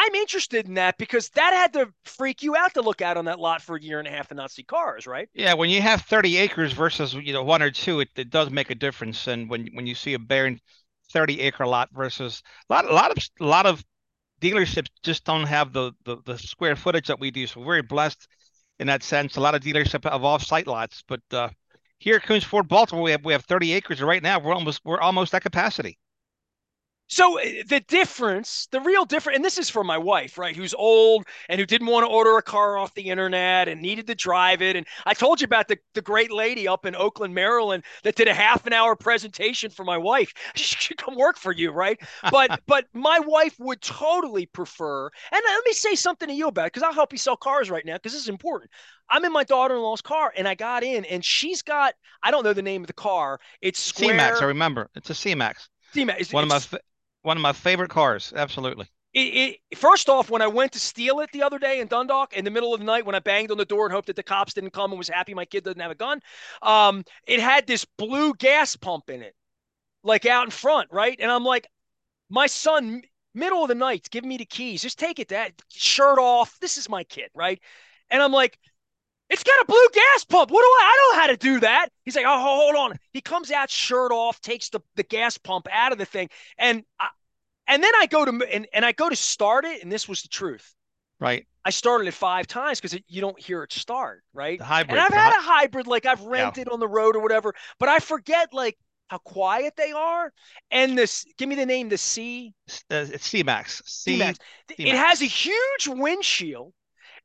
I'm 0.00 0.14
interested 0.14 0.66
in 0.66 0.74
that 0.74 0.96
because 0.96 1.28
that 1.30 1.52
had 1.52 1.74
to 1.74 1.92
freak 2.04 2.42
you 2.42 2.56
out 2.56 2.72
to 2.74 2.80
look 2.80 3.02
out 3.02 3.18
on 3.18 3.26
that 3.26 3.38
lot 3.38 3.60
for 3.60 3.76
a 3.76 3.82
year 3.82 3.98
and 3.98 4.08
a 4.08 4.10
half 4.10 4.30
and 4.30 4.38
not 4.38 4.50
see 4.50 4.62
cars, 4.62 5.06
right? 5.06 5.28
Yeah, 5.34 5.52
when 5.52 5.68
you 5.68 5.82
have 5.82 6.00
30 6.02 6.38
acres 6.38 6.72
versus 6.72 7.12
you 7.12 7.34
know 7.34 7.42
one 7.42 7.60
or 7.60 7.70
two, 7.70 8.00
it, 8.00 8.08
it 8.16 8.30
does 8.30 8.48
make 8.48 8.70
a 8.70 8.74
difference. 8.74 9.26
And 9.26 9.50
when 9.50 9.68
when 9.74 9.86
you 9.86 9.94
see 9.94 10.14
a 10.14 10.18
barren 10.18 10.58
30 11.12 11.40
acre 11.40 11.66
lot 11.66 11.90
versus 11.92 12.42
a 12.70 12.72
lot 12.72 12.86
a 12.86 12.94
lot 12.94 13.10
of 13.10 13.18
a 13.40 13.44
lot 13.44 13.66
of 13.66 13.84
dealerships 14.40 14.88
just 15.02 15.24
don't 15.24 15.46
have 15.46 15.74
the, 15.74 15.92
the 16.04 16.16
the 16.24 16.38
square 16.38 16.76
footage 16.76 17.08
that 17.08 17.20
we 17.20 17.30
do. 17.30 17.46
So 17.46 17.60
we're 17.60 17.66
very 17.66 17.82
blessed 17.82 18.26
in 18.78 18.86
that 18.86 19.02
sense. 19.02 19.36
A 19.36 19.40
lot 19.40 19.54
of 19.54 19.60
dealerships 19.60 20.10
have 20.10 20.24
off 20.24 20.42
site 20.42 20.66
lots, 20.66 21.04
but 21.06 21.20
uh, 21.30 21.50
here 21.98 22.16
at 22.16 22.22
Koons 22.22 22.44
Ford 22.44 22.68
Baltimore, 22.68 23.02
we 23.04 23.10
have 23.10 23.24
we 23.24 23.34
have 23.34 23.44
30 23.44 23.74
acres 23.74 24.00
right 24.00 24.22
now. 24.22 24.40
We're 24.40 24.54
almost 24.54 24.80
we're 24.82 25.00
almost 25.00 25.34
at 25.34 25.42
capacity. 25.42 25.98
So 27.10 27.38
eh, 27.38 27.64
the 27.66 27.80
difference, 27.80 28.68
the 28.70 28.80
real 28.80 29.04
difference, 29.04 29.34
and 29.36 29.44
this 29.44 29.58
is 29.58 29.68
for 29.68 29.82
my 29.82 29.98
wife, 29.98 30.38
right, 30.38 30.54
who's 30.54 30.72
old 30.74 31.26
and 31.48 31.60
who 31.60 31.66
didn't 31.66 31.88
want 31.88 32.06
to 32.06 32.10
order 32.10 32.38
a 32.38 32.42
car 32.42 32.78
off 32.78 32.94
the 32.94 33.10
internet 33.10 33.66
and 33.66 33.82
needed 33.82 34.06
to 34.06 34.14
drive 34.14 34.62
it. 34.62 34.76
And 34.76 34.86
I 35.06 35.12
told 35.12 35.40
you 35.40 35.44
about 35.44 35.66
the, 35.66 35.76
the 35.94 36.02
great 36.02 36.30
lady 36.30 36.68
up 36.68 36.86
in 36.86 36.94
Oakland, 36.94 37.34
Maryland, 37.34 37.82
that 38.04 38.14
did 38.14 38.28
a 38.28 38.34
half 38.34 38.64
an 38.64 38.72
hour 38.72 38.94
presentation 38.94 39.70
for 39.70 39.84
my 39.84 39.98
wife. 39.98 40.32
She 40.60 40.76
should 40.76 40.98
come 40.98 41.16
work 41.16 41.36
for 41.36 41.52
you, 41.52 41.70
right? 41.72 41.98
But 42.30 42.60
but 42.66 42.86
my 42.92 43.18
wife 43.18 43.56
would 43.58 43.80
totally 43.80 44.46
prefer. 44.46 45.06
And 45.06 45.42
let 45.44 45.64
me 45.64 45.72
say 45.72 45.94
something 45.94 46.28
to 46.28 46.34
you 46.34 46.48
about 46.48 46.66
it 46.66 46.72
because 46.72 46.84
I'll 46.84 46.92
help 46.92 47.12
you 47.12 47.18
sell 47.18 47.36
cars 47.36 47.70
right 47.70 47.84
now 47.84 47.94
because 47.94 48.12
this 48.12 48.22
is 48.22 48.28
important. 48.28 48.70
I'm 49.08 49.24
in 49.24 49.32
my 49.32 49.42
daughter-in-law's 49.42 50.02
car 50.02 50.32
and 50.36 50.46
I 50.46 50.54
got 50.54 50.84
in 50.84 51.04
and 51.06 51.24
she's 51.24 51.62
got 51.62 51.94
I 52.22 52.30
don't 52.30 52.44
know 52.44 52.52
the 52.52 52.62
name 52.62 52.82
of 52.82 52.86
the 52.86 52.92
car. 52.92 53.40
It's 53.62 53.80
square. 53.80 54.10
C-Max. 54.10 54.42
I 54.42 54.44
remember. 54.44 54.90
It's 54.94 55.10
a 55.10 55.14
C-Max. 55.14 55.68
C-Max. 55.92 56.32
One 56.32 56.44
of 56.44 56.50
my 56.50 56.78
one 57.22 57.36
of 57.36 57.42
my 57.42 57.52
favorite 57.52 57.90
cars. 57.90 58.32
Absolutely. 58.34 58.86
It, 59.12 59.58
it, 59.70 59.78
first 59.78 60.08
off, 60.08 60.30
when 60.30 60.42
I 60.42 60.46
went 60.46 60.72
to 60.72 60.78
steal 60.78 61.20
it 61.20 61.30
the 61.32 61.42
other 61.42 61.58
day 61.58 61.80
in 61.80 61.88
Dundalk 61.88 62.32
in 62.32 62.44
the 62.44 62.50
middle 62.50 62.72
of 62.72 62.78
the 62.78 62.86
night, 62.86 63.04
when 63.04 63.16
I 63.16 63.18
banged 63.18 63.50
on 63.50 63.58
the 63.58 63.64
door 63.64 63.86
and 63.86 63.92
hoped 63.92 64.06
that 64.06 64.16
the 64.16 64.22
cops 64.22 64.54
didn't 64.54 64.72
come 64.72 64.92
and 64.92 64.98
was 64.98 65.08
happy 65.08 65.34
my 65.34 65.44
kid 65.44 65.64
doesn't 65.64 65.80
have 65.80 65.90
a 65.90 65.96
gun, 65.96 66.20
um, 66.62 67.04
it 67.26 67.40
had 67.40 67.66
this 67.66 67.84
blue 67.84 68.34
gas 68.34 68.76
pump 68.76 69.10
in 69.10 69.22
it, 69.22 69.34
like 70.04 70.26
out 70.26 70.44
in 70.44 70.50
front, 70.50 70.88
right? 70.92 71.18
And 71.20 71.30
I'm 71.30 71.44
like, 71.44 71.66
my 72.28 72.46
son, 72.46 73.02
middle 73.34 73.62
of 73.62 73.68
the 73.68 73.74
night, 73.74 74.08
give 74.10 74.24
me 74.24 74.36
the 74.36 74.44
keys, 74.44 74.80
just 74.80 74.98
take 74.98 75.18
it, 75.18 75.28
that 75.28 75.52
Shirt 75.70 76.20
off. 76.20 76.56
This 76.60 76.76
is 76.76 76.88
my 76.88 77.02
kid, 77.02 77.30
right? 77.34 77.60
And 78.10 78.22
I'm 78.22 78.32
like, 78.32 78.58
it's 79.30 79.44
got 79.44 79.60
a 79.62 79.64
blue 79.66 79.88
gas 79.94 80.24
pump. 80.24 80.50
What 80.50 80.60
do 80.60 80.66
I? 80.66 80.82
I 80.82 80.96
don't 80.96 81.16
know 81.16 81.20
how 81.22 81.26
to 81.28 81.36
do 81.36 81.60
that. 81.60 81.88
He's 82.04 82.16
like, 82.16 82.26
oh, 82.26 82.40
hold 82.40 82.76
on. 82.76 82.98
He 83.12 83.20
comes 83.20 83.50
out, 83.50 83.70
shirt 83.70 84.12
off, 84.12 84.40
takes 84.40 84.68
the, 84.68 84.80
the 84.96 85.04
gas 85.04 85.38
pump 85.38 85.66
out 85.72 85.92
of 85.92 85.98
the 85.98 86.04
thing, 86.04 86.28
and 86.58 86.82
I, 86.98 87.08
and 87.66 87.82
then 87.82 87.92
I 87.98 88.06
go 88.06 88.24
to 88.24 88.46
and, 88.52 88.66
and 88.74 88.84
I 88.84 88.92
go 88.92 89.08
to 89.08 89.16
start 89.16 89.64
it, 89.64 89.82
and 89.82 89.90
this 89.90 90.08
was 90.08 90.22
the 90.22 90.28
truth. 90.28 90.74
Right. 91.20 91.46
I 91.64 91.70
started 91.70 92.08
it 92.08 92.14
five 92.14 92.46
times 92.46 92.80
because 92.80 92.98
you 93.06 93.20
don't 93.20 93.38
hear 93.38 93.62
it 93.62 93.72
start. 93.72 94.22
Right. 94.32 94.58
The 94.58 94.64
hybrid. 94.64 94.98
And 94.98 95.00
I've 95.00 95.12
had 95.12 95.38
a 95.38 95.42
hybrid, 95.42 95.86
like 95.86 96.06
I've 96.06 96.22
rented 96.22 96.66
yeah. 96.66 96.72
on 96.72 96.80
the 96.80 96.88
road 96.88 97.14
or 97.14 97.20
whatever, 97.20 97.54
but 97.78 97.90
I 97.90 97.98
forget 97.98 98.54
like 98.54 98.78
how 99.08 99.18
quiet 99.18 99.74
they 99.76 99.92
are. 99.92 100.32
And 100.70 100.96
this, 100.96 101.26
give 101.36 101.48
me 101.48 101.56
the 101.56 101.66
name, 101.66 101.90
the 101.90 101.98
C. 101.98 102.54
Uh, 102.90 103.04
it's 103.12 103.26
C-Max. 103.26 103.82
C- 103.84 104.12
C-Max. 104.12 104.38
It 104.78 104.94
has 104.94 105.20
a 105.20 105.26
huge 105.26 105.88
windshield 105.88 106.72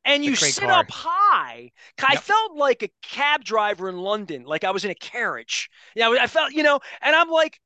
and 0.06 0.24
you 0.24 0.36
sit 0.36 0.64
car. 0.64 0.80
up 0.80 0.90
high. 0.90 1.70
I 2.02 2.12
yep. 2.14 2.22
felt 2.22 2.56
like 2.56 2.82
a 2.82 2.90
cab 3.02 3.44
driver 3.44 3.88
in 3.88 3.98
London, 3.98 4.44
like 4.44 4.64
I 4.64 4.70
was 4.70 4.84
in 4.84 4.90
a 4.90 4.94
carriage. 4.94 5.68
Yeah, 5.94 6.08
I 6.08 6.26
felt, 6.26 6.52
you 6.52 6.62
know, 6.62 6.80
and 7.02 7.14
I'm 7.14 7.28
like, 7.28 7.60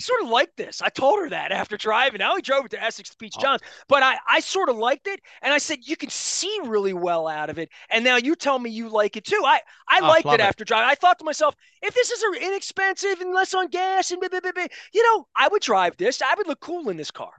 sort 0.00 0.22
of 0.22 0.28
like 0.28 0.50
this. 0.56 0.82
I 0.82 0.88
told 0.88 1.20
her 1.20 1.30
that 1.30 1.52
after 1.52 1.76
driving. 1.76 2.20
I 2.20 2.28
only 2.28 2.42
drove 2.42 2.64
it 2.64 2.72
to 2.72 2.82
Essex 2.82 3.10
to 3.10 3.16
Peach 3.16 3.34
oh. 3.38 3.42
Johns, 3.42 3.62
but 3.88 4.02
I, 4.02 4.16
I 4.28 4.40
sort 4.40 4.68
of 4.68 4.76
liked 4.76 5.06
it. 5.06 5.20
And 5.40 5.54
I 5.54 5.58
said, 5.58 5.78
you 5.82 5.96
can 5.96 6.10
see 6.10 6.58
really 6.64 6.92
well 6.92 7.28
out 7.28 7.48
of 7.48 7.58
it. 7.58 7.70
And 7.90 8.04
now 8.04 8.16
you 8.16 8.34
tell 8.34 8.58
me 8.58 8.70
you 8.70 8.88
like 8.88 9.16
it 9.16 9.24
too. 9.24 9.40
I, 9.44 9.60
I 9.88 10.00
oh, 10.02 10.06
liked 10.06 10.26
it, 10.26 10.34
it 10.34 10.40
after 10.40 10.64
driving. 10.64 10.90
I 10.90 10.96
thought 10.96 11.18
to 11.20 11.24
myself, 11.24 11.54
if 11.80 11.94
this 11.94 12.10
is 12.10 12.24
inexpensive 12.42 13.20
and 13.20 13.32
less 13.32 13.54
on 13.54 13.68
gas 13.68 14.10
and 14.10 14.20
blah, 14.20 14.28
blah, 14.28 14.40
blah, 14.40 14.66
you 14.92 15.02
know, 15.04 15.28
I 15.36 15.48
would 15.48 15.62
drive 15.62 15.96
this. 15.96 16.20
I 16.20 16.34
would 16.36 16.48
look 16.48 16.60
cool 16.60 16.90
in 16.90 16.96
this 16.96 17.12
car. 17.12 17.32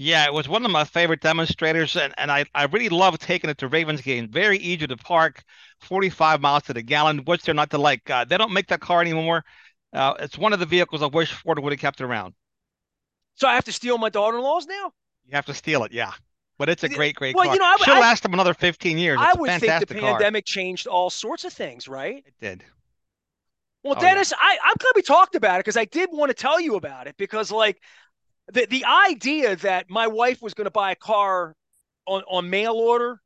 Yeah, 0.00 0.26
it 0.26 0.32
was 0.32 0.48
one 0.48 0.64
of 0.64 0.70
my 0.70 0.84
favorite 0.84 1.20
demonstrators, 1.20 1.96
and, 1.96 2.14
and 2.18 2.30
I, 2.30 2.44
I 2.54 2.66
really 2.66 2.88
love 2.88 3.18
taking 3.18 3.50
it 3.50 3.58
to 3.58 3.66
Ravens 3.66 4.00
game. 4.00 4.28
Very 4.30 4.56
easy 4.56 4.86
to 4.86 4.96
park, 4.96 5.42
45 5.80 6.40
miles 6.40 6.62
to 6.64 6.72
the 6.72 6.82
gallon. 6.82 7.22
What's 7.24 7.44
there 7.44 7.54
not 7.54 7.70
to 7.70 7.78
like? 7.78 8.08
Uh, 8.08 8.24
they 8.24 8.38
don't 8.38 8.52
make 8.52 8.68
that 8.68 8.80
car 8.80 9.00
anymore. 9.00 9.44
Uh, 9.92 10.14
it's 10.20 10.38
one 10.38 10.52
of 10.52 10.60
the 10.60 10.66
vehicles 10.66 11.02
I 11.02 11.06
wish 11.06 11.32
Ford 11.32 11.58
would 11.58 11.72
have 11.72 11.80
kept 11.80 12.00
around. 12.00 12.34
So 13.34 13.48
I 13.48 13.56
have 13.56 13.64
to 13.64 13.72
steal 13.72 13.98
my 13.98 14.08
daughter-in-law's 14.08 14.68
now? 14.68 14.92
You 15.26 15.32
have 15.32 15.46
to 15.46 15.54
steal 15.54 15.82
it, 15.82 15.90
yeah. 15.90 16.12
But 16.58 16.68
it's 16.68 16.84
a 16.84 16.88
great, 16.88 17.16
great 17.16 17.34
well, 17.34 17.46
car. 17.46 17.54
You 17.54 17.58
know, 17.58 17.66
I, 17.66 17.76
She'll 17.84 17.94
I, 17.94 18.00
last 18.00 18.22
them 18.22 18.34
another 18.34 18.54
15 18.54 18.98
years. 18.98 19.18
It's 19.20 19.36
I 19.36 19.40
would 19.40 19.60
think 19.60 19.88
the 19.88 19.94
pandemic 19.96 20.44
changed 20.44 20.86
all 20.86 21.10
sorts 21.10 21.44
of 21.44 21.52
things, 21.52 21.88
right? 21.88 22.22
It 22.24 22.34
did. 22.40 22.62
Well, 23.82 23.94
oh, 23.96 24.00
Dennis, 24.00 24.30
yeah. 24.30 24.36
I, 24.40 24.58
I'm 24.64 24.74
glad 24.78 24.92
we 24.94 25.02
talked 25.02 25.34
about 25.34 25.56
it 25.56 25.60
because 25.60 25.76
I 25.76 25.86
did 25.86 26.10
want 26.12 26.30
to 26.30 26.34
tell 26.34 26.60
you 26.60 26.76
about 26.76 27.08
it 27.08 27.16
because, 27.16 27.50
like, 27.50 27.80
the 28.52 28.66
the 28.66 28.84
idea 28.84 29.56
that 29.56 29.90
my 29.90 30.06
wife 30.06 30.42
was 30.42 30.54
going 30.54 30.66
to 30.66 30.70
buy 30.70 30.92
a 30.92 30.96
car 30.96 31.54
on 32.06 32.22
on 32.28 32.50
mail 32.50 32.74
order, 32.74 33.20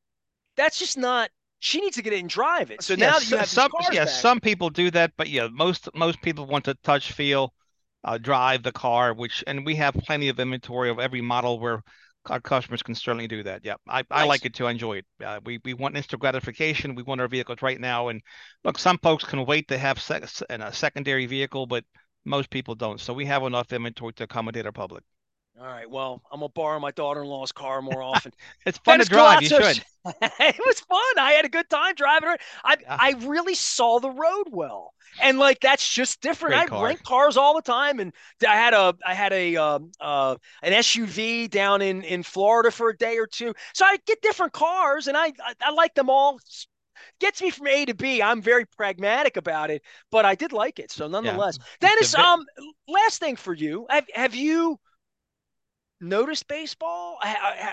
that's 0.57 0.79
just 0.79 0.99
not. 0.99 1.31
She 1.61 1.81
needs 1.81 1.95
to 1.97 2.03
get 2.03 2.13
it 2.13 2.19
and 2.19 2.29
drive 2.29 2.73
it. 2.73 2.83
So 2.83 2.97
now 2.97 3.21
that 3.21 3.31
you 3.31 3.37
have 3.37 3.49
some, 3.49 3.71
yeah, 3.93 4.05
back, 4.05 4.09
some 4.09 4.41
people 4.41 4.69
do 4.69 4.91
that, 4.91 5.13
but 5.17 5.29
yeah, 5.29 5.47
most 5.53 5.89
most 5.95 6.21
people 6.21 6.47
want 6.47 6.65
to 6.65 6.75
touch, 6.83 7.13
feel, 7.13 7.55
uh, 8.03 8.19
drive 8.19 8.65
the 8.65 8.73
car. 8.73 9.15
Which 9.15 9.45
and 9.47 9.65
we 9.65 9.77
have 9.77 9.95
plenty 9.95 10.29
of 10.29 10.41
inventory 10.41 10.91
of 10.91 10.99
every 10.99 11.21
model 11.21 11.61
where 11.61 11.83
our 12.27 12.41
customers 12.41 12.83
can 12.83 12.95
certainly 12.97 13.29
do 13.29 13.43
that. 13.45 13.65
Yeah, 13.65 13.75
I, 13.89 13.99
nice. 13.99 14.05
I 14.11 14.25
like 14.25 14.45
it 14.45 14.55
too. 14.55 14.67
I 14.67 14.73
enjoy 14.73 14.99
it. 14.99 15.07
Uh, 15.25 15.39
we 15.45 15.61
we 15.65 15.75
want 15.75 15.97
instant 15.97 16.21
gratification. 16.21 16.97
We 16.97 17.05
want 17.05 17.21
our 17.21 17.29
vehicles 17.29 17.63
right 17.63 17.81
now. 17.81 18.09
And 18.09 18.23
look, 18.65 18.79
some 18.79 18.99
folks 18.99 19.25
can 19.25 19.47
wait 19.47 19.69
to 19.69 19.79
have 19.79 20.01
se- 20.01 20.23
a 20.49 20.73
secondary 20.73 21.27
vehicle, 21.27 21.67
but 21.67 21.85
most 22.25 22.51
people 22.51 22.75
don't. 22.75 23.01
So 23.01 23.13
we 23.13 23.27
have 23.27 23.43
enough 23.43 23.73
inventory 23.73 24.13
to 24.15 24.25
accommodate 24.25 24.67
our 24.67 24.73
public. 24.73 25.05
All 25.61 25.67
right. 25.67 25.89
Well, 25.89 26.23
I'm 26.33 26.41
gonna 26.41 26.49
borrow 26.49 26.81
my 26.81 26.93
daughter-in-law's 26.93 27.53
car 27.53 27.83
more 27.83 28.03
often. 28.03 28.33
it's 28.65 28.79
fun 28.79 28.95
Dennis 28.95 29.09
to 29.09 29.15
drive. 29.15 29.43
You 29.43 29.49
should. 29.49 29.85
it 30.23 30.61
was 30.67 30.81
fun. 30.81 31.19
I 31.19 31.33
had 31.33 31.45
a 31.45 31.49
good 31.49 31.69
time 31.69 31.95
driving 31.95 32.31
her. 32.31 32.39
I 32.65 32.77
yeah. 32.81 32.97
I 32.99 33.15
really 33.21 33.55
saw 33.55 34.01
the 34.01 34.11
road 34.11 34.45
well, 34.51 34.95
and 35.21 35.39
like 35.39 35.61
that's 35.61 35.93
just 35.95 36.23
different. 36.23 36.55
Great 36.55 36.63
I 36.65 36.67
car. 36.67 36.85
rent 36.87 37.03
cars 37.05 37.37
all 37.37 37.55
the 37.55 37.63
time, 37.63 38.01
and 38.01 38.13
I 38.49 38.57
had 38.57 38.73
a 38.73 38.95
I 39.07 39.15
had 39.15 39.33
a 39.35 39.57
um, 39.57 39.93
uh, 40.01 40.37
an 40.63 40.73
SUV 40.73 41.49
down 41.49 41.83
in 41.83 42.03
in 42.03 42.23
Florida 42.23 42.71
for 42.71 42.89
a 42.89 42.97
day 42.97 43.19
or 43.19 43.27
two. 43.27 43.55
So 43.75 43.85
I 43.85 43.99
get 44.07 44.23
different 44.23 44.55
cars, 44.55 45.07
and 45.07 45.17
I 45.17 45.27
I, 45.27 45.55
I 45.61 45.71
like 45.73 45.95
them 45.95 46.09
all 46.09 46.41
gets 47.21 47.43
me 47.43 47.51
from 47.51 47.69
A 47.69 47.85
to 47.87 47.95
B. 47.95 48.23
I'm 48.23 48.43
very 48.43 48.65
pragmatic 48.67 49.37
about 49.37 49.71
it, 49.71 49.83
but 50.11 50.25
I 50.25 50.35
did 50.35 50.53
like 50.53 50.79
it. 50.79 50.91
So 50.91 51.09
nonetheless, 51.09 51.59
yeah. 51.61 51.89
Dennis, 51.89 52.15
um, 52.15 52.45
last 52.89 53.21
thing 53.21 53.37
for 53.37 53.55
you, 53.55 53.87
have 53.91 54.07
have 54.15 54.35
you 54.35 54.79
noticed 56.01 56.49
baseball? 56.49 57.19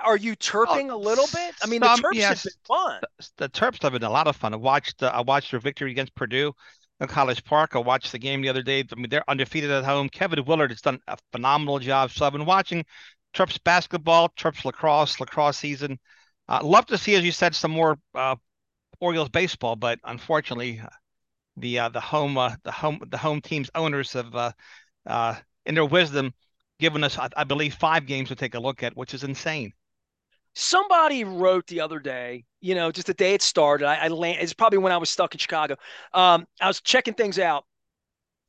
Are 0.04 0.18
you 0.18 0.36
terping 0.36 0.92
oh, 0.92 0.96
a 0.96 0.98
little 0.98 1.28
bit? 1.34 1.56
I 1.64 1.68
mean, 1.68 1.82
some, 1.82 1.98
the 1.98 2.08
Terps 2.08 2.14
yes, 2.14 2.30
have 2.30 2.44
been 2.44 2.52
fun. 2.68 3.02
The, 3.18 3.30
the, 3.38 3.50
Terps 3.50 3.82
have 3.84 3.94
been 3.94 4.04
a 4.04 4.10
lot 4.10 4.28
of 4.28 4.36
fun. 4.36 4.54
I 4.54 4.58
watched 4.58 5.04
uh, 5.04 5.12
I 5.14 5.22
watched 5.22 5.52
their 5.52 5.60
victory 5.60 5.92
against 5.92 6.16
Purdue 6.16 6.54
in 7.00 7.08
College 7.08 7.44
Park. 7.44 7.76
I 7.76 7.80
watched 7.80 8.12
the 8.12 8.20
game 8.20 8.42
the 8.42 8.50
other 8.50 8.64
day. 8.64 8.84
I 8.92 8.96
mean, 8.96 9.10
they're 9.10 9.30
undefeated 9.30 9.72
at 9.72 9.84
home. 9.84 10.10
Kevin 10.10 10.44
Willard 10.46 10.72
has 10.72 10.82
done 10.82 11.00
a 11.08 11.18
phenomenal 11.32 11.80
job. 11.80 12.12
So 12.12 12.26
I've 12.26 12.34
been 12.34 12.46
watching 12.46 12.86
Terps 13.34 13.62
basketball, 13.64 14.30
Terps 14.30 14.66
lacrosse, 14.66 15.20
lacrosse 15.20 15.58
season. 15.58 16.00
Uh, 16.48 16.60
love 16.64 16.86
to 16.88 16.98
see, 16.98 17.16
as 17.16 17.24
you 17.24 17.32
said, 17.32 17.54
some 17.54 17.72
more 17.72 18.00
uh, 18.16 18.36
Orioles 19.00 19.30
baseball, 19.30 19.76
but 19.76 20.00
unfortunately, 20.04 20.80
uh, 20.80 20.88
the 21.58 21.80
uh, 21.80 21.90
the 21.90 22.02
home 22.02 22.38
uh, 22.38 22.56
the 22.64 22.72
home 22.72 23.02
the 23.08 23.18
home 23.18 23.42
team's 23.42 23.70
owners 23.76 24.14
have, 24.14 24.36
uh, 24.36 24.52
uh, 25.06 25.36
in 25.66 25.76
their 25.76 25.86
wisdom, 25.86 26.34
given 26.80 27.04
us, 27.04 27.18
I, 27.18 27.30
I 27.36 27.44
believe, 27.44 27.74
five 27.76 28.06
games 28.06 28.30
to 28.30 28.36
take 28.36 28.56
a 28.56 28.60
look 28.60 28.84
at, 28.84 28.96
which 28.96 29.14
is 29.14 29.24
insane. 29.24 29.74
Somebody 30.56 31.24
wrote 31.24 31.68
the 31.68 31.82
other 31.82 32.00
day, 32.00 32.46
you 32.60 32.76
know, 32.76 32.92
just 32.92 33.08
the 33.08 33.14
day 33.14 33.34
it 33.34 33.42
started. 33.42 33.86
I, 33.86 33.96
I 33.96 34.08
land, 34.08 34.40
it's 34.42 34.54
probably 34.54 34.80
when 34.80 34.92
I 34.92 34.98
was 34.98 35.10
stuck 35.10 35.34
in 35.34 35.40
Chicago. 35.40 35.76
Um, 36.14 36.46
I 36.60 36.68
was 36.68 36.82
checking 36.82 37.14
things 37.14 37.40
out, 37.40 37.66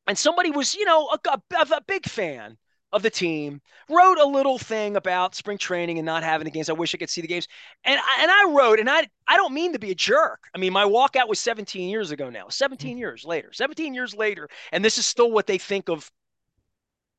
and 0.06 0.16
somebody 0.16 0.50
was, 0.50 0.74
you 0.74 0.84
know, 0.84 1.08
a, 1.08 1.30
a, 1.30 1.66
a 1.76 1.80
big 1.86 2.06
fan 2.06 2.56
of 2.92 3.02
the 3.02 3.10
team, 3.10 3.60
wrote 3.88 4.18
a 4.18 4.26
little 4.26 4.58
thing 4.58 4.96
about 4.96 5.34
spring 5.34 5.58
training 5.58 5.98
and 5.98 6.06
not 6.06 6.22
having 6.22 6.44
the 6.44 6.50
games. 6.50 6.68
I 6.68 6.72
wish 6.72 6.94
I 6.94 6.98
could 6.98 7.10
see 7.10 7.20
the 7.20 7.28
games. 7.28 7.46
And 7.84 8.00
I, 8.00 8.22
and 8.22 8.30
I 8.30 8.52
wrote, 8.56 8.80
and 8.80 8.90
I 8.90 9.08
I 9.28 9.36
don't 9.36 9.54
mean 9.54 9.72
to 9.72 9.78
be 9.78 9.90
a 9.90 9.94
jerk. 9.94 10.40
I 10.54 10.58
mean, 10.58 10.72
my 10.72 10.84
walkout 10.84 11.28
was 11.28 11.38
17 11.38 11.88
years 11.88 12.10
ago 12.10 12.30
now. 12.30 12.48
17 12.48 12.90
mm-hmm. 12.90 12.98
years 12.98 13.24
later. 13.24 13.52
17 13.52 13.94
years 13.94 14.14
later, 14.14 14.48
and 14.72 14.84
this 14.84 14.98
is 14.98 15.06
still 15.06 15.30
what 15.30 15.46
they 15.46 15.58
think 15.58 15.88
of 15.88 16.10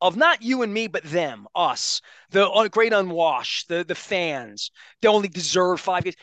of 0.01 0.17
not 0.17 0.41
you 0.41 0.63
and 0.63 0.73
me, 0.73 0.88
but 0.88 1.03
them, 1.03 1.47
us, 1.53 2.01
the 2.31 2.49
uh, 2.49 2.67
great 2.67 2.91
unwashed, 2.91 3.67
the 3.67 3.84
the 3.84 3.95
fans. 3.95 4.71
They 5.01 5.07
only 5.07 5.29
deserve 5.29 5.79
five 5.79 6.03
games. 6.03 6.15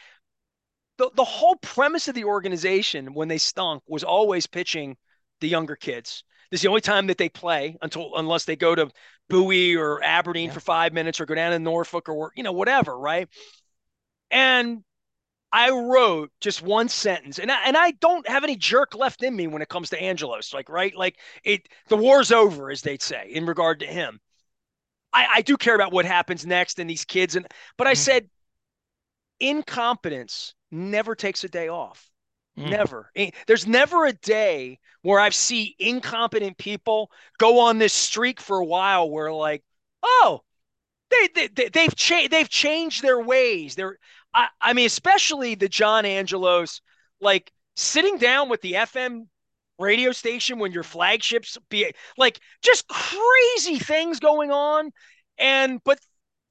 The 0.98 1.10
the 1.14 1.24
whole 1.24 1.56
premise 1.56 2.08
of 2.08 2.14
the 2.14 2.24
organization 2.24 3.14
when 3.14 3.28
they 3.28 3.38
stunk 3.38 3.82
was 3.86 4.04
always 4.04 4.46
pitching 4.46 4.96
the 5.40 5.48
younger 5.48 5.76
kids. 5.76 6.24
This 6.50 6.58
is 6.58 6.62
the 6.62 6.68
only 6.68 6.80
time 6.80 7.08
that 7.08 7.18
they 7.18 7.28
play 7.28 7.76
until 7.82 8.12
unless 8.16 8.44
they 8.44 8.56
go 8.56 8.74
to 8.74 8.90
Bowie 9.28 9.76
or 9.76 10.02
Aberdeen 10.02 10.46
yeah. 10.48 10.54
for 10.54 10.60
five 10.60 10.92
minutes 10.92 11.20
or 11.20 11.26
go 11.26 11.34
down 11.34 11.52
to 11.52 11.58
Norfolk 11.58 12.08
or 12.08 12.32
you 12.36 12.42
know 12.42 12.52
whatever, 12.52 12.98
right? 12.98 13.28
And 14.30 14.82
I 15.52 15.70
wrote 15.70 16.30
just 16.40 16.62
one 16.62 16.88
sentence, 16.88 17.38
and 17.38 17.50
I, 17.50 17.62
and 17.64 17.76
I 17.76 17.92
don't 17.92 18.28
have 18.28 18.44
any 18.44 18.56
jerk 18.56 18.94
left 18.94 19.22
in 19.22 19.34
me 19.34 19.46
when 19.46 19.62
it 19.62 19.68
comes 19.68 19.90
to 19.90 20.02
Angelos. 20.02 20.52
Like 20.52 20.68
right, 20.68 20.94
like 20.94 21.18
it, 21.42 21.68
the 21.88 21.96
war's 21.96 22.32
over, 22.32 22.70
as 22.70 22.82
they'd 22.82 23.02
say, 23.02 23.30
in 23.30 23.46
regard 23.46 23.80
to 23.80 23.86
him. 23.86 24.20
I, 25.12 25.26
I 25.36 25.42
do 25.42 25.56
care 25.56 25.74
about 25.74 25.92
what 25.92 26.04
happens 26.04 26.44
next 26.44 26.78
and 26.78 26.88
these 26.88 27.04
kids, 27.04 27.34
and 27.34 27.46
but 27.78 27.86
I 27.86 27.92
mm-hmm. 27.92 27.96
said 27.96 28.30
incompetence 29.40 30.54
never 30.70 31.14
takes 31.14 31.44
a 31.44 31.48
day 31.48 31.68
off. 31.68 32.10
Mm. 32.58 32.70
Never. 32.70 33.10
There's 33.46 33.66
never 33.66 34.06
a 34.06 34.12
day 34.12 34.78
where 35.02 35.20
I've 35.20 35.34
seen 35.34 35.74
incompetent 35.78 36.58
people 36.58 37.10
go 37.38 37.60
on 37.60 37.78
this 37.78 37.92
streak 37.92 38.40
for 38.40 38.58
a 38.58 38.64
while 38.64 39.08
where 39.08 39.32
like, 39.32 39.62
oh, 40.02 40.42
they, 41.10 41.48
they 41.48 41.68
they've 41.68 41.96
changed 41.96 42.32
they've 42.32 42.48
changed 42.48 43.02
their 43.02 43.20
ways. 43.20 43.74
They're 43.74 43.98
I, 44.34 44.48
I 44.60 44.72
mean, 44.72 44.86
especially 44.86 45.54
the 45.54 45.68
John 45.68 46.04
Angelos, 46.04 46.80
like 47.20 47.52
sitting 47.76 48.18
down 48.18 48.48
with 48.48 48.60
the 48.60 48.74
FM 48.74 49.28
radio 49.78 50.12
station 50.12 50.58
when 50.58 50.72
your 50.72 50.82
flagships 50.82 51.56
be 51.68 51.92
like 52.16 52.40
just 52.62 52.86
crazy 52.88 53.78
things 53.78 54.20
going 54.20 54.50
on. 54.50 54.90
And 55.38 55.80
but 55.84 56.00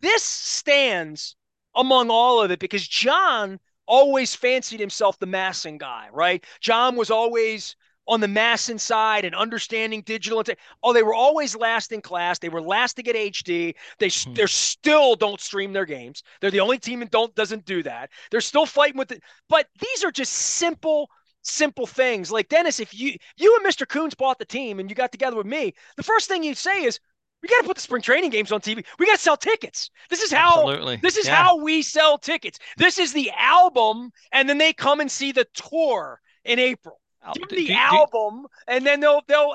this 0.02 0.24
stands 0.24 1.36
among 1.76 2.10
all 2.10 2.42
of 2.42 2.52
it 2.52 2.60
because 2.60 2.88
John 2.88 3.60
always 3.88 4.36
fancied 4.36 4.80
himself 4.80 5.18
the 5.20 5.28
MASN 5.28 5.78
guy, 5.78 6.08
right? 6.12 6.44
John 6.60 6.96
was 6.96 7.10
always 7.10 7.76
on 8.08 8.22
the 8.22 8.28
MASN 8.28 8.80
side 8.80 9.26
and 9.26 9.36
understanding 9.36 10.02
digital. 10.02 10.44
Oh, 10.84 10.94
they 10.94 11.04
were 11.04 11.14
always 11.14 11.56
last 11.56 11.92
in 11.92 12.02
class. 12.02 12.40
They 12.40 12.50
were 12.50 12.62
last 12.62 12.94
to 12.94 13.04
get 13.04 13.16
HD. 13.16 13.76
They 14.00 14.08
mm-hmm. 14.08 14.34
they 14.34 14.46
still 14.46 15.16
don't 15.16 15.42
stream 15.42 15.74
their 15.74 15.86
games. 15.86 16.24
They're 16.40 16.52
the 16.52 16.60
only 16.60 16.80
team 16.80 17.00
that 17.02 17.12
don't 17.12 17.34
doesn't 17.36 17.66
do 17.66 17.84
that. 17.84 18.10
They're 18.32 18.42
still 18.42 18.66
fighting 18.66 18.98
with 18.98 19.12
it. 19.12 19.22
But 19.50 19.68
these 19.80 20.04
are 20.04 20.12
just 20.12 20.34
simple 20.34 21.10
simple 21.44 21.88
things. 21.88 22.32
Like 22.32 22.50
Dennis, 22.50 22.80
if 22.80 22.94
you 22.94 23.16
you 23.38 23.58
and 23.58 23.66
Mr. 23.66 23.86
Koons 23.86 24.16
bought 24.16 24.40
the 24.40 24.46
team 24.46 24.80
and 24.80 24.90
you 24.90 24.96
got 24.96 25.12
together 25.12 25.38
with 25.38 25.46
me, 25.46 25.74
the 25.96 26.04
first 26.04 26.28
thing 26.28 26.44
you'd 26.44 26.58
say 26.58 26.84
is, 26.84 27.00
we 27.48 27.56
got 27.56 27.62
to 27.62 27.68
put 27.68 27.78
the 27.78 27.82
spring 27.82 28.02
training 28.02 28.30
games 28.30 28.52
on 28.52 28.60
TV. 28.60 28.86
We 29.00 29.06
got 29.06 29.16
to 29.16 29.22
sell 29.22 29.38
tickets. 29.38 29.90
This 30.10 30.22
is 30.22 30.32
how 30.32 30.70
Absolutely. 30.70 30.98
this 30.98 31.18
is 31.18 31.28
yeah. 31.28 31.36
how 31.36 31.62
we 31.62 31.82
sell 31.82 32.18
tickets. 32.18 32.60
This 32.78 32.98
is 32.98 33.14
the 33.14 33.32
album, 33.38 34.12
and 34.32 34.50
then 34.50 34.58
they 34.58 34.74
come 34.74 35.00
and 35.00 35.10
see 35.10 35.32
the 35.32 35.48
tour 35.54 36.20
in 36.44 36.60
April. 36.60 37.00
Give 37.34 37.50
the 37.50 37.68
do, 37.68 37.74
album, 37.74 38.44
do, 38.44 38.48
and 38.68 38.86
then 38.86 39.00
they'll 39.02 39.22
they'll. 39.28 39.54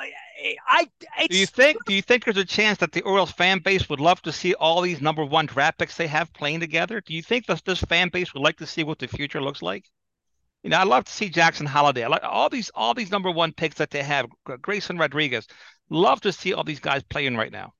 I. 0.68 0.88
do 1.28 1.36
you 1.36 1.46
think? 1.46 1.78
Do 1.86 1.94
you 1.94 2.02
think 2.02 2.24
there's 2.24 2.36
a 2.36 2.44
chance 2.44 2.78
that 2.78 2.92
the 2.92 3.02
Orioles 3.02 3.30
fan 3.30 3.60
base 3.60 3.88
would 3.88 4.00
love 4.00 4.20
to 4.22 4.32
see 4.32 4.52
all 4.54 4.82
these 4.82 5.00
number 5.00 5.24
one 5.24 5.46
draft 5.46 5.78
picks 5.78 5.96
they 5.96 6.06
have 6.06 6.32
playing 6.34 6.60
together? 6.60 7.00
Do 7.00 7.14
you 7.14 7.22
think 7.22 7.46
that 7.46 7.64
this 7.64 7.80
fan 7.80 8.10
base 8.10 8.34
would 8.34 8.42
like 8.42 8.58
to 8.58 8.66
see 8.66 8.84
what 8.84 8.98
the 8.98 9.08
future 9.08 9.40
looks 9.40 9.62
like? 9.62 9.86
You 10.62 10.70
know, 10.70 10.78
I 10.78 10.84
love 10.84 11.04
to 11.04 11.12
see 11.12 11.28
Jackson 11.28 11.66
Holliday. 11.66 12.04
I 12.04 12.08
like 12.08 12.24
all 12.24 12.50
these 12.50 12.70
all 12.74 12.94
these 12.94 13.10
number 13.10 13.30
one 13.30 13.52
picks 13.52 13.76
that 13.76 13.90
they 13.90 14.02
have. 14.02 14.26
Grayson 14.60 14.98
Rodriguez. 14.98 15.46
Love 15.88 16.20
to 16.22 16.32
see 16.32 16.52
all 16.52 16.64
these 16.64 16.80
guys 16.80 17.02
playing 17.02 17.36
right 17.36 17.52
now. 17.52 17.72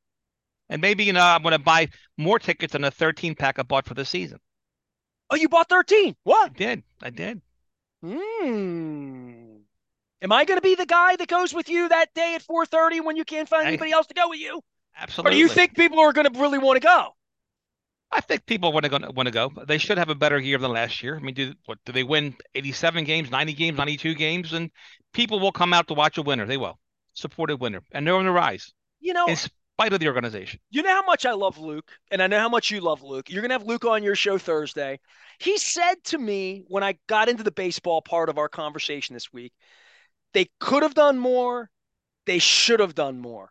And 0.69 0.81
maybe, 0.81 1.05
you 1.05 1.13
know, 1.13 1.23
I'm 1.23 1.43
going 1.43 1.53
to 1.53 1.59
buy 1.59 1.89
more 2.17 2.39
tickets 2.39 2.73
than 2.73 2.85
a 2.85 2.91
13 2.91 3.35
pack 3.35 3.59
I 3.59 3.63
bought 3.63 3.87
for 3.87 3.95
the 3.95 4.05
season. 4.05 4.39
Oh, 5.31 5.37
you 5.37 5.49
bought 5.49 5.69
13? 5.69 6.15
What? 6.25 6.51
I 6.51 6.55
did. 6.55 6.83
I 7.03 7.11
did. 7.11 7.41
Hmm. 8.03 9.57
Am 10.23 10.31
I 10.31 10.45
going 10.45 10.59
to 10.59 10.63
be 10.63 10.75
the 10.75 10.87
guy 10.87 11.17
that 11.17 11.29
goes 11.29 11.53
with 11.53 11.69
you 11.69 11.89
that 11.89 12.15
day 12.15 12.35
at 12.37 12.43
4:30 12.43 13.05
when 13.05 13.17
you 13.17 13.25
can't 13.25 13.49
find 13.49 13.65
I, 13.65 13.69
anybody 13.69 13.93
else 13.93 14.07
to 14.07 14.15
go 14.15 14.29
with 14.29 14.39
you? 14.39 14.61
Absolutely. 14.97 15.31
Or 15.31 15.35
do 15.35 15.39
you 15.39 15.49
think 15.49 15.75
people 15.75 15.99
are 15.99 16.13
going 16.13 16.33
to 16.33 16.41
really 16.41 16.59
want 16.59 16.77
to 16.81 16.87
go? 16.87 17.09
I 18.13 18.21
think 18.21 18.45
people 18.47 18.73
want 18.73 18.85
to 18.85 18.91
go. 18.91 18.99
Want 19.17 19.27
to 19.27 19.33
go. 19.33 19.51
They 19.67 19.79
should 19.79 19.99
have 19.99 20.11
a 20.11 20.15
better 20.15 20.39
year 20.39 20.59
than 20.59 20.71
last 20.71 21.03
year. 21.03 21.17
I 21.17 21.21
mean, 21.21 21.35
do 21.35 21.55
what? 21.65 21.79
Do 21.87 21.93
they 21.93 22.05
win 22.05 22.37
87 22.55 23.05
games, 23.05 23.31
90 23.31 23.53
games, 23.55 23.79
92 23.79 24.15
games, 24.15 24.53
and 24.53 24.71
people 25.13 25.41
will 25.41 25.53
come 25.53 25.73
out 25.73 25.89
to 25.89 25.95
watch 25.95 26.19
a 26.19 26.23
winner. 26.23 26.47
They 26.47 26.59
will 26.59 26.79
support 27.15 27.51
a 27.51 27.57
winner, 27.57 27.83
and 27.91 28.07
they're 28.07 28.15
on 28.15 28.27
the 28.27 28.31
rise. 28.31 28.73
You 29.01 29.15
know, 29.15 29.27
in 29.27 29.37
spite 29.77 29.93
of 29.93 30.01
the 30.01 30.09
organization. 30.09 30.61
You 30.71 30.83
know 30.83 30.91
how 30.91 31.05
much 31.05 31.27
I 31.27 31.33
love 31.33 31.59
Luke, 31.59 31.91
and 32.11 32.23
I 32.23 32.27
know 32.27 32.39
how 32.39 32.49
much 32.49 32.71
you 32.71 32.81
love 32.81 33.03
Luke. 33.03 33.31
You're 33.31 33.43
gonna 33.43 33.55
have 33.55 33.67
Luke 33.67 33.85
on 33.85 34.03
your 34.03 34.15
show 34.15 34.39
Thursday. 34.39 35.01
He 35.39 35.59
said 35.59 36.03
to 36.05 36.19
me 36.19 36.65
when 36.69 36.85
I 36.85 36.99
got 37.07 37.29
into 37.29 37.43
the 37.43 37.51
baseball 37.51 38.03
part 38.03 38.29
of 38.29 38.39
our 38.39 38.49
conversation 38.49 39.15
this 39.15 39.33
week, 39.33 39.53
they 40.35 40.49
could 40.61 40.83
have 40.83 40.95
done 40.95 41.19
more. 41.19 41.71
They 42.27 42.39
should 42.39 42.81
have 42.81 42.95
done 42.95 43.19
more. 43.19 43.51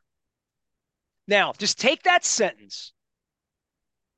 Now, 1.28 1.54
just 1.58 1.80
take 1.80 2.04
that 2.04 2.26
sentence 2.26 2.94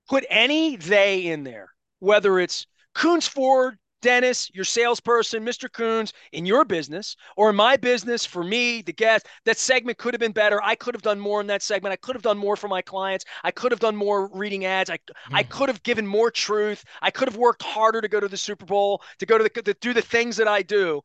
put 0.10 0.26
any 0.30 0.76
they 0.76 1.28
in 1.28 1.44
there, 1.44 1.70
whether 2.00 2.39
it's 2.39 2.68
Koons 2.96 3.28
Ford, 3.28 3.78
Dennis, 4.04 4.52
your 4.54 4.66
salesperson, 4.66 5.46
Mr. 5.46 5.70
Koons, 5.70 6.12
in 6.34 6.46
your 6.46 6.66
business 6.66 7.16
or 7.38 7.50
in 7.50 7.56
my 7.56 7.78
business 7.78 8.26
for 8.26 8.44
me, 8.44 8.82
the 8.82 8.92
guest, 8.92 9.28
that 9.46 9.58
segment 9.58 9.98
could 9.98 10.13
have 10.13 10.20
been 10.20 10.34
better. 10.34 10.62
I 10.62 10.76
could 10.76 10.94
have 10.94 11.02
done 11.02 11.20
more 11.20 11.39
in 11.39 11.48
that 11.48 11.62
segment. 11.62 11.94
I 11.94 11.96
could 11.96 12.13
have 12.16 12.22
done 12.22 12.38
more 12.38 12.58
for 12.58 12.68
my 12.68 12.82
clients. 12.82 13.24
I 13.46 13.52
could 13.52 13.72
have 13.72 13.80
done 13.80 13.96
more 13.96 14.28
reading 14.28 14.66
ads. 14.66 14.89
I, 14.89 14.98
mm. 14.98 15.00
I 15.32 15.44
could 15.44 15.70
have 15.70 15.82
given 15.84 16.06
more 16.06 16.30
truth. 16.30 16.84
I 17.02 17.12
could 17.12 17.30
have 17.30 17.38
worked 17.38 17.63
harder 17.63 18.02
to 18.02 18.10
go 18.10 18.20
to 18.20 18.28
the 18.28 18.38
Super 18.38 18.66
Bowl, 18.66 19.02
to 19.20 19.26
go 19.26 19.38
to 19.38 19.44
the, 19.46 19.62
to 19.62 19.74
do 19.74 19.94
the 19.94 20.02
things 20.02 20.36
that 20.36 20.50
I 20.50 20.62
do. 20.62 21.02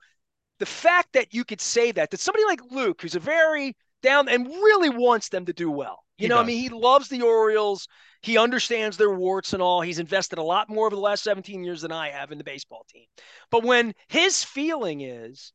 The 0.58 0.66
fact 0.66 1.12
that 1.12 1.32
you 1.32 1.44
could 1.44 1.60
say 1.60 1.92
that, 1.92 2.10
that 2.10 2.18
somebody 2.18 2.44
like 2.46 2.60
Luke, 2.72 3.00
who's 3.00 3.14
a 3.14 3.20
very 3.20 3.76
down 4.02 4.28
and 4.28 4.46
really 4.48 4.90
wants 4.90 5.28
them 5.28 5.46
to 5.46 5.52
do 5.52 5.70
well. 5.70 6.02
You 6.18 6.24
he 6.24 6.28
know, 6.28 6.36
does. 6.36 6.44
I 6.44 6.46
mean, 6.46 6.60
he 6.60 6.68
loves 6.68 7.08
the 7.08 7.22
Orioles. 7.22 7.88
He 8.22 8.36
understands 8.36 8.96
their 8.96 9.14
warts 9.14 9.52
and 9.52 9.62
all. 9.62 9.80
He's 9.80 10.00
invested 10.00 10.38
a 10.38 10.42
lot 10.42 10.68
more 10.68 10.86
over 10.86 10.96
the 10.96 11.00
last 11.00 11.22
17 11.22 11.62
years 11.62 11.82
than 11.82 11.92
I 11.92 12.10
have 12.10 12.32
in 12.32 12.38
the 12.38 12.44
baseball 12.44 12.84
team. 12.92 13.06
But 13.50 13.62
when 13.62 13.94
his 14.08 14.42
feeling 14.42 15.00
is 15.00 15.52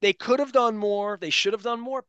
they 0.00 0.12
could 0.12 0.40
have 0.40 0.52
done 0.52 0.76
more, 0.76 1.18
they 1.20 1.30
should 1.30 1.52
have 1.52 1.62
done 1.62 1.80
more, 1.80 2.04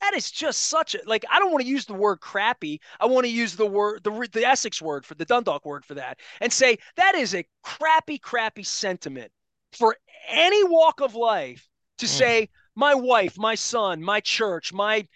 that 0.00 0.14
is 0.14 0.30
just 0.30 0.62
such 0.62 0.94
a 0.94 0.98
like 1.06 1.24
I 1.30 1.38
don't 1.38 1.50
want 1.50 1.62
to 1.62 1.70
use 1.70 1.86
the 1.86 1.94
word 1.94 2.20
crappy. 2.20 2.80
I 3.00 3.06
want 3.06 3.24
to 3.24 3.32
use 3.32 3.56
the 3.56 3.66
word 3.66 4.04
the 4.04 4.28
the 4.32 4.44
Essex 4.44 4.80
word 4.80 5.04
for 5.06 5.14
the 5.14 5.24
Dundalk 5.24 5.64
word 5.64 5.84
for 5.84 5.94
that 5.94 6.18
and 6.40 6.52
say 6.52 6.78
that 6.96 7.14
is 7.14 7.34
a 7.34 7.46
crappy 7.62 8.18
crappy 8.18 8.62
sentiment 8.62 9.30
for 9.72 9.96
any 10.28 10.64
walk 10.64 11.00
of 11.00 11.14
life 11.14 11.68
to 11.98 12.06
mm. 12.06 12.10
say 12.10 12.48
my 12.74 12.94
wife, 12.94 13.38
my 13.38 13.54
son, 13.54 14.02
my 14.02 14.20
church, 14.20 14.72
my 14.72 15.06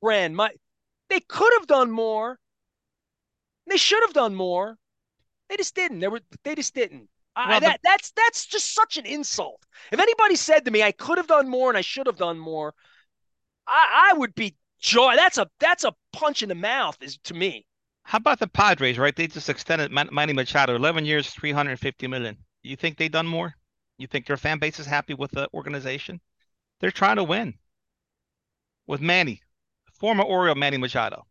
friend, 0.00 0.34
my 0.34 0.50
they 1.12 1.20
could 1.20 1.52
have 1.58 1.66
done 1.66 1.90
more. 1.90 2.38
They 3.68 3.76
should 3.76 4.02
have 4.02 4.14
done 4.14 4.34
more. 4.34 4.76
They 5.48 5.56
just 5.56 5.74
didn't. 5.74 6.00
They 6.00 6.08
were 6.08 6.20
they 6.42 6.54
just 6.54 6.74
didn't. 6.74 7.08
Well, 7.36 7.46
I, 7.56 7.60
that 7.60 7.80
the, 7.82 7.88
that's 7.90 8.12
that's 8.16 8.46
just 8.46 8.74
such 8.74 8.96
an 8.96 9.06
insult. 9.06 9.62
If 9.90 10.00
anybody 10.00 10.36
said 10.36 10.64
to 10.64 10.70
me 10.70 10.82
I 10.82 10.92
could 10.92 11.18
have 11.18 11.26
done 11.26 11.48
more 11.48 11.68
and 11.68 11.78
I 11.78 11.82
should 11.82 12.06
have 12.06 12.16
done 12.16 12.38
more, 12.38 12.74
I, 13.66 14.10
I 14.10 14.18
would 14.18 14.34
be 14.34 14.56
joy. 14.80 15.14
That's 15.16 15.38
a 15.38 15.48
that's 15.60 15.84
a 15.84 15.94
punch 16.12 16.42
in 16.42 16.48
the 16.48 16.54
mouth 16.54 16.96
is 17.02 17.18
to 17.24 17.34
me. 17.34 17.66
How 18.04 18.18
about 18.18 18.40
the 18.40 18.48
Padres? 18.48 18.98
Right, 18.98 19.14
they 19.14 19.26
just 19.26 19.48
extended 19.48 19.92
Manny 19.92 20.32
Machado, 20.32 20.74
eleven 20.74 21.04
years, 21.04 21.30
three 21.30 21.52
hundred 21.52 21.78
fifty 21.78 22.06
million. 22.06 22.36
You 22.62 22.76
think 22.76 22.96
they 22.96 23.08
done 23.08 23.26
more? 23.26 23.54
You 23.98 24.06
think 24.06 24.26
their 24.26 24.36
fan 24.36 24.58
base 24.58 24.80
is 24.80 24.86
happy 24.86 25.14
with 25.14 25.30
the 25.30 25.48
organization? 25.54 26.20
They're 26.80 26.90
trying 26.90 27.16
to 27.16 27.24
win 27.24 27.54
with 28.86 29.00
Manny, 29.00 29.42
former 30.02 30.24
Oriole 30.24 30.56
Manny 30.56 30.78
Machado. 30.78 31.24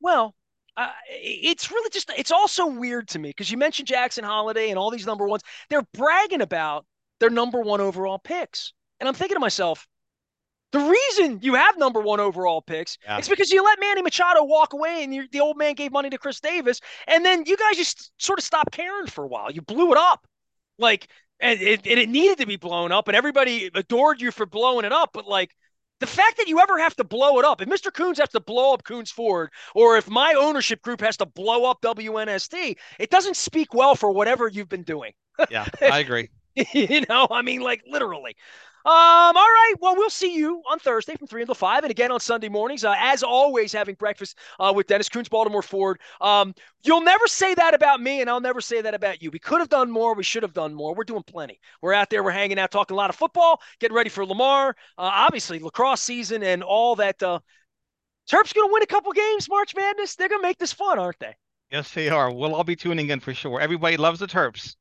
Well, 0.00 0.34
uh, 0.76 0.90
it's 1.10 1.70
really 1.70 1.90
just 1.90 2.10
it's 2.16 2.30
also 2.30 2.66
weird 2.66 3.08
to 3.08 3.18
me 3.18 3.30
because 3.30 3.50
you 3.50 3.58
mentioned 3.58 3.88
Jackson 3.88 4.24
Holliday 4.24 4.70
and 4.70 4.78
all 4.78 4.90
these 4.90 5.04
number 5.04 5.26
ones. 5.26 5.42
They're 5.68 5.86
bragging 5.92 6.42
about 6.42 6.86
their 7.18 7.30
number 7.30 7.60
one 7.60 7.80
overall 7.80 8.18
picks, 8.18 8.72
and 9.00 9.08
I'm 9.08 9.14
thinking 9.14 9.34
to 9.34 9.40
myself, 9.40 9.86
the 10.70 10.78
reason 10.78 11.40
you 11.42 11.54
have 11.54 11.76
number 11.76 12.00
one 12.00 12.20
overall 12.20 12.62
picks 12.62 12.98
yeah. 13.04 13.18
is 13.18 13.28
because 13.28 13.50
you 13.50 13.64
let 13.64 13.80
Manny 13.80 14.02
Machado 14.02 14.44
walk 14.44 14.74
away 14.74 15.04
and 15.04 15.28
the 15.32 15.40
old 15.40 15.56
man 15.56 15.74
gave 15.74 15.90
money 15.90 16.10
to 16.10 16.18
Chris 16.18 16.40
Davis. 16.40 16.80
And 17.06 17.24
then 17.24 17.44
you 17.46 17.56
guys 17.56 17.76
just 17.76 18.10
sort 18.18 18.38
of 18.38 18.44
stopped 18.44 18.72
caring 18.72 19.06
for 19.06 19.24
a 19.24 19.28
while. 19.28 19.52
You 19.52 19.62
blew 19.62 19.92
it 19.92 19.98
up. 19.98 20.26
Like, 20.78 21.08
and 21.38 21.60
it, 21.60 21.86
and 21.86 22.00
it 22.00 22.08
needed 22.08 22.38
to 22.38 22.46
be 22.46 22.56
blown 22.56 22.90
up, 22.90 23.06
and 23.06 23.16
everybody 23.16 23.70
adored 23.74 24.20
you 24.20 24.32
for 24.32 24.46
blowing 24.46 24.84
it 24.84 24.92
up. 24.92 25.10
But 25.12 25.26
like, 25.26 25.54
the 26.04 26.10
fact 26.10 26.36
that 26.36 26.48
you 26.48 26.60
ever 26.60 26.78
have 26.78 26.94
to 26.96 27.04
blow 27.04 27.38
it 27.38 27.46
up, 27.46 27.62
if 27.62 27.68
Mr. 27.68 27.90
Koons 27.90 28.18
has 28.18 28.28
to 28.30 28.40
blow 28.40 28.74
up 28.74 28.82
Koons 28.82 29.10
Ford, 29.10 29.50
or 29.74 29.96
if 29.96 30.08
my 30.10 30.34
ownership 30.36 30.82
group 30.82 31.00
has 31.00 31.16
to 31.16 31.26
blow 31.26 31.64
up 31.64 31.80
WNST, 31.80 32.76
it 32.98 33.08
doesn't 33.10 33.36
speak 33.36 33.72
well 33.72 33.94
for 33.94 34.10
whatever 34.10 34.46
you've 34.48 34.68
been 34.68 34.82
doing. 34.82 35.12
Yeah, 35.50 35.66
I 35.80 36.00
agree. 36.00 36.28
you 36.72 37.04
know, 37.08 37.26
I 37.30 37.40
mean, 37.40 37.62
like 37.62 37.82
literally. 37.90 38.36
Um, 38.86 38.92
all 38.92 39.32
right. 39.34 39.72
Well, 39.80 39.96
we'll 39.96 40.10
see 40.10 40.36
you 40.36 40.62
on 40.70 40.78
Thursday 40.78 41.16
from 41.16 41.26
3 41.26 41.40
until 41.40 41.54
5 41.54 41.84
and 41.84 41.90
again 41.90 42.12
on 42.12 42.20
Sunday 42.20 42.50
mornings. 42.50 42.84
Uh, 42.84 42.94
as 42.98 43.22
always, 43.22 43.72
having 43.72 43.94
breakfast 43.94 44.36
uh, 44.60 44.74
with 44.76 44.86
Dennis 44.88 45.08
Koons, 45.08 45.30
Baltimore 45.30 45.62
Ford. 45.62 46.00
Um, 46.20 46.54
you'll 46.82 47.00
never 47.00 47.26
say 47.26 47.54
that 47.54 47.72
about 47.72 48.02
me, 48.02 48.20
and 48.20 48.28
I'll 48.28 48.42
never 48.42 48.60
say 48.60 48.82
that 48.82 48.92
about 48.92 49.22
you. 49.22 49.30
We 49.30 49.38
could 49.38 49.60
have 49.60 49.70
done 49.70 49.90
more. 49.90 50.14
We 50.14 50.22
should 50.22 50.42
have 50.42 50.52
done 50.52 50.74
more. 50.74 50.94
We're 50.94 51.04
doing 51.04 51.22
plenty. 51.22 51.60
We're 51.80 51.94
out 51.94 52.10
there. 52.10 52.22
We're 52.22 52.32
hanging 52.32 52.58
out, 52.58 52.70
talking 52.70 52.94
a 52.94 52.98
lot 52.98 53.08
of 53.08 53.16
football, 53.16 53.62
getting 53.80 53.96
ready 53.96 54.10
for 54.10 54.26
Lamar. 54.26 54.76
Uh, 54.98 55.10
obviously, 55.14 55.60
lacrosse 55.60 56.02
season 56.02 56.42
and 56.42 56.62
all 56.62 56.94
that. 56.96 57.22
Uh, 57.22 57.38
Terps 58.30 58.54
going 58.54 58.68
to 58.68 58.72
win 58.72 58.82
a 58.82 58.86
couple 58.86 59.12
games, 59.12 59.48
March 59.48 59.74
Madness. 59.74 60.14
They're 60.14 60.28
going 60.28 60.42
to 60.42 60.46
make 60.46 60.58
this 60.58 60.74
fun, 60.74 60.98
aren't 60.98 61.18
they? 61.20 61.34
Yes, 61.70 61.90
they 61.92 62.10
are. 62.10 62.30
We'll 62.30 62.54
all 62.54 62.64
be 62.64 62.76
tuning 62.76 63.08
in 63.08 63.20
for 63.20 63.32
sure. 63.32 63.60
Everybody 63.60 63.96
loves 63.96 64.20
the 64.20 64.26
Terps. 64.26 64.76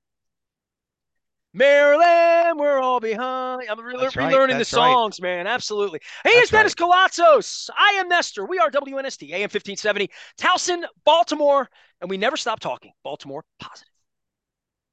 Maryland, 1.53 2.59
we're 2.59 2.79
all 2.79 2.99
behind. 2.99 3.69
I'm 3.69 3.79
re- 3.79 3.93
right, 3.95 4.11
relearning 4.11 4.57
the 4.57 4.65
songs, 4.65 5.19
right. 5.21 5.37
man. 5.37 5.47
Absolutely. 5.47 5.99
Hey, 6.23 6.31
it's 6.31 6.49
Dennis 6.49 6.73
right. 6.79 6.89
Koulatsos. 6.89 7.69
I 7.77 7.97
am 7.99 8.07
Nestor. 8.07 8.45
We 8.45 8.57
are 8.57 8.71
WNST, 8.71 9.29
AM 9.31 9.41
1570, 9.41 10.09
Towson, 10.39 10.83
Baltimore, 11.05 11.69
and 12.01 12.09
we 12.09 12.17
never 12.17 12.37
stop 12.37 12.59
talking. 12.59 12.91
Baltimore 13.03 13.43
positive. 13.59 13.92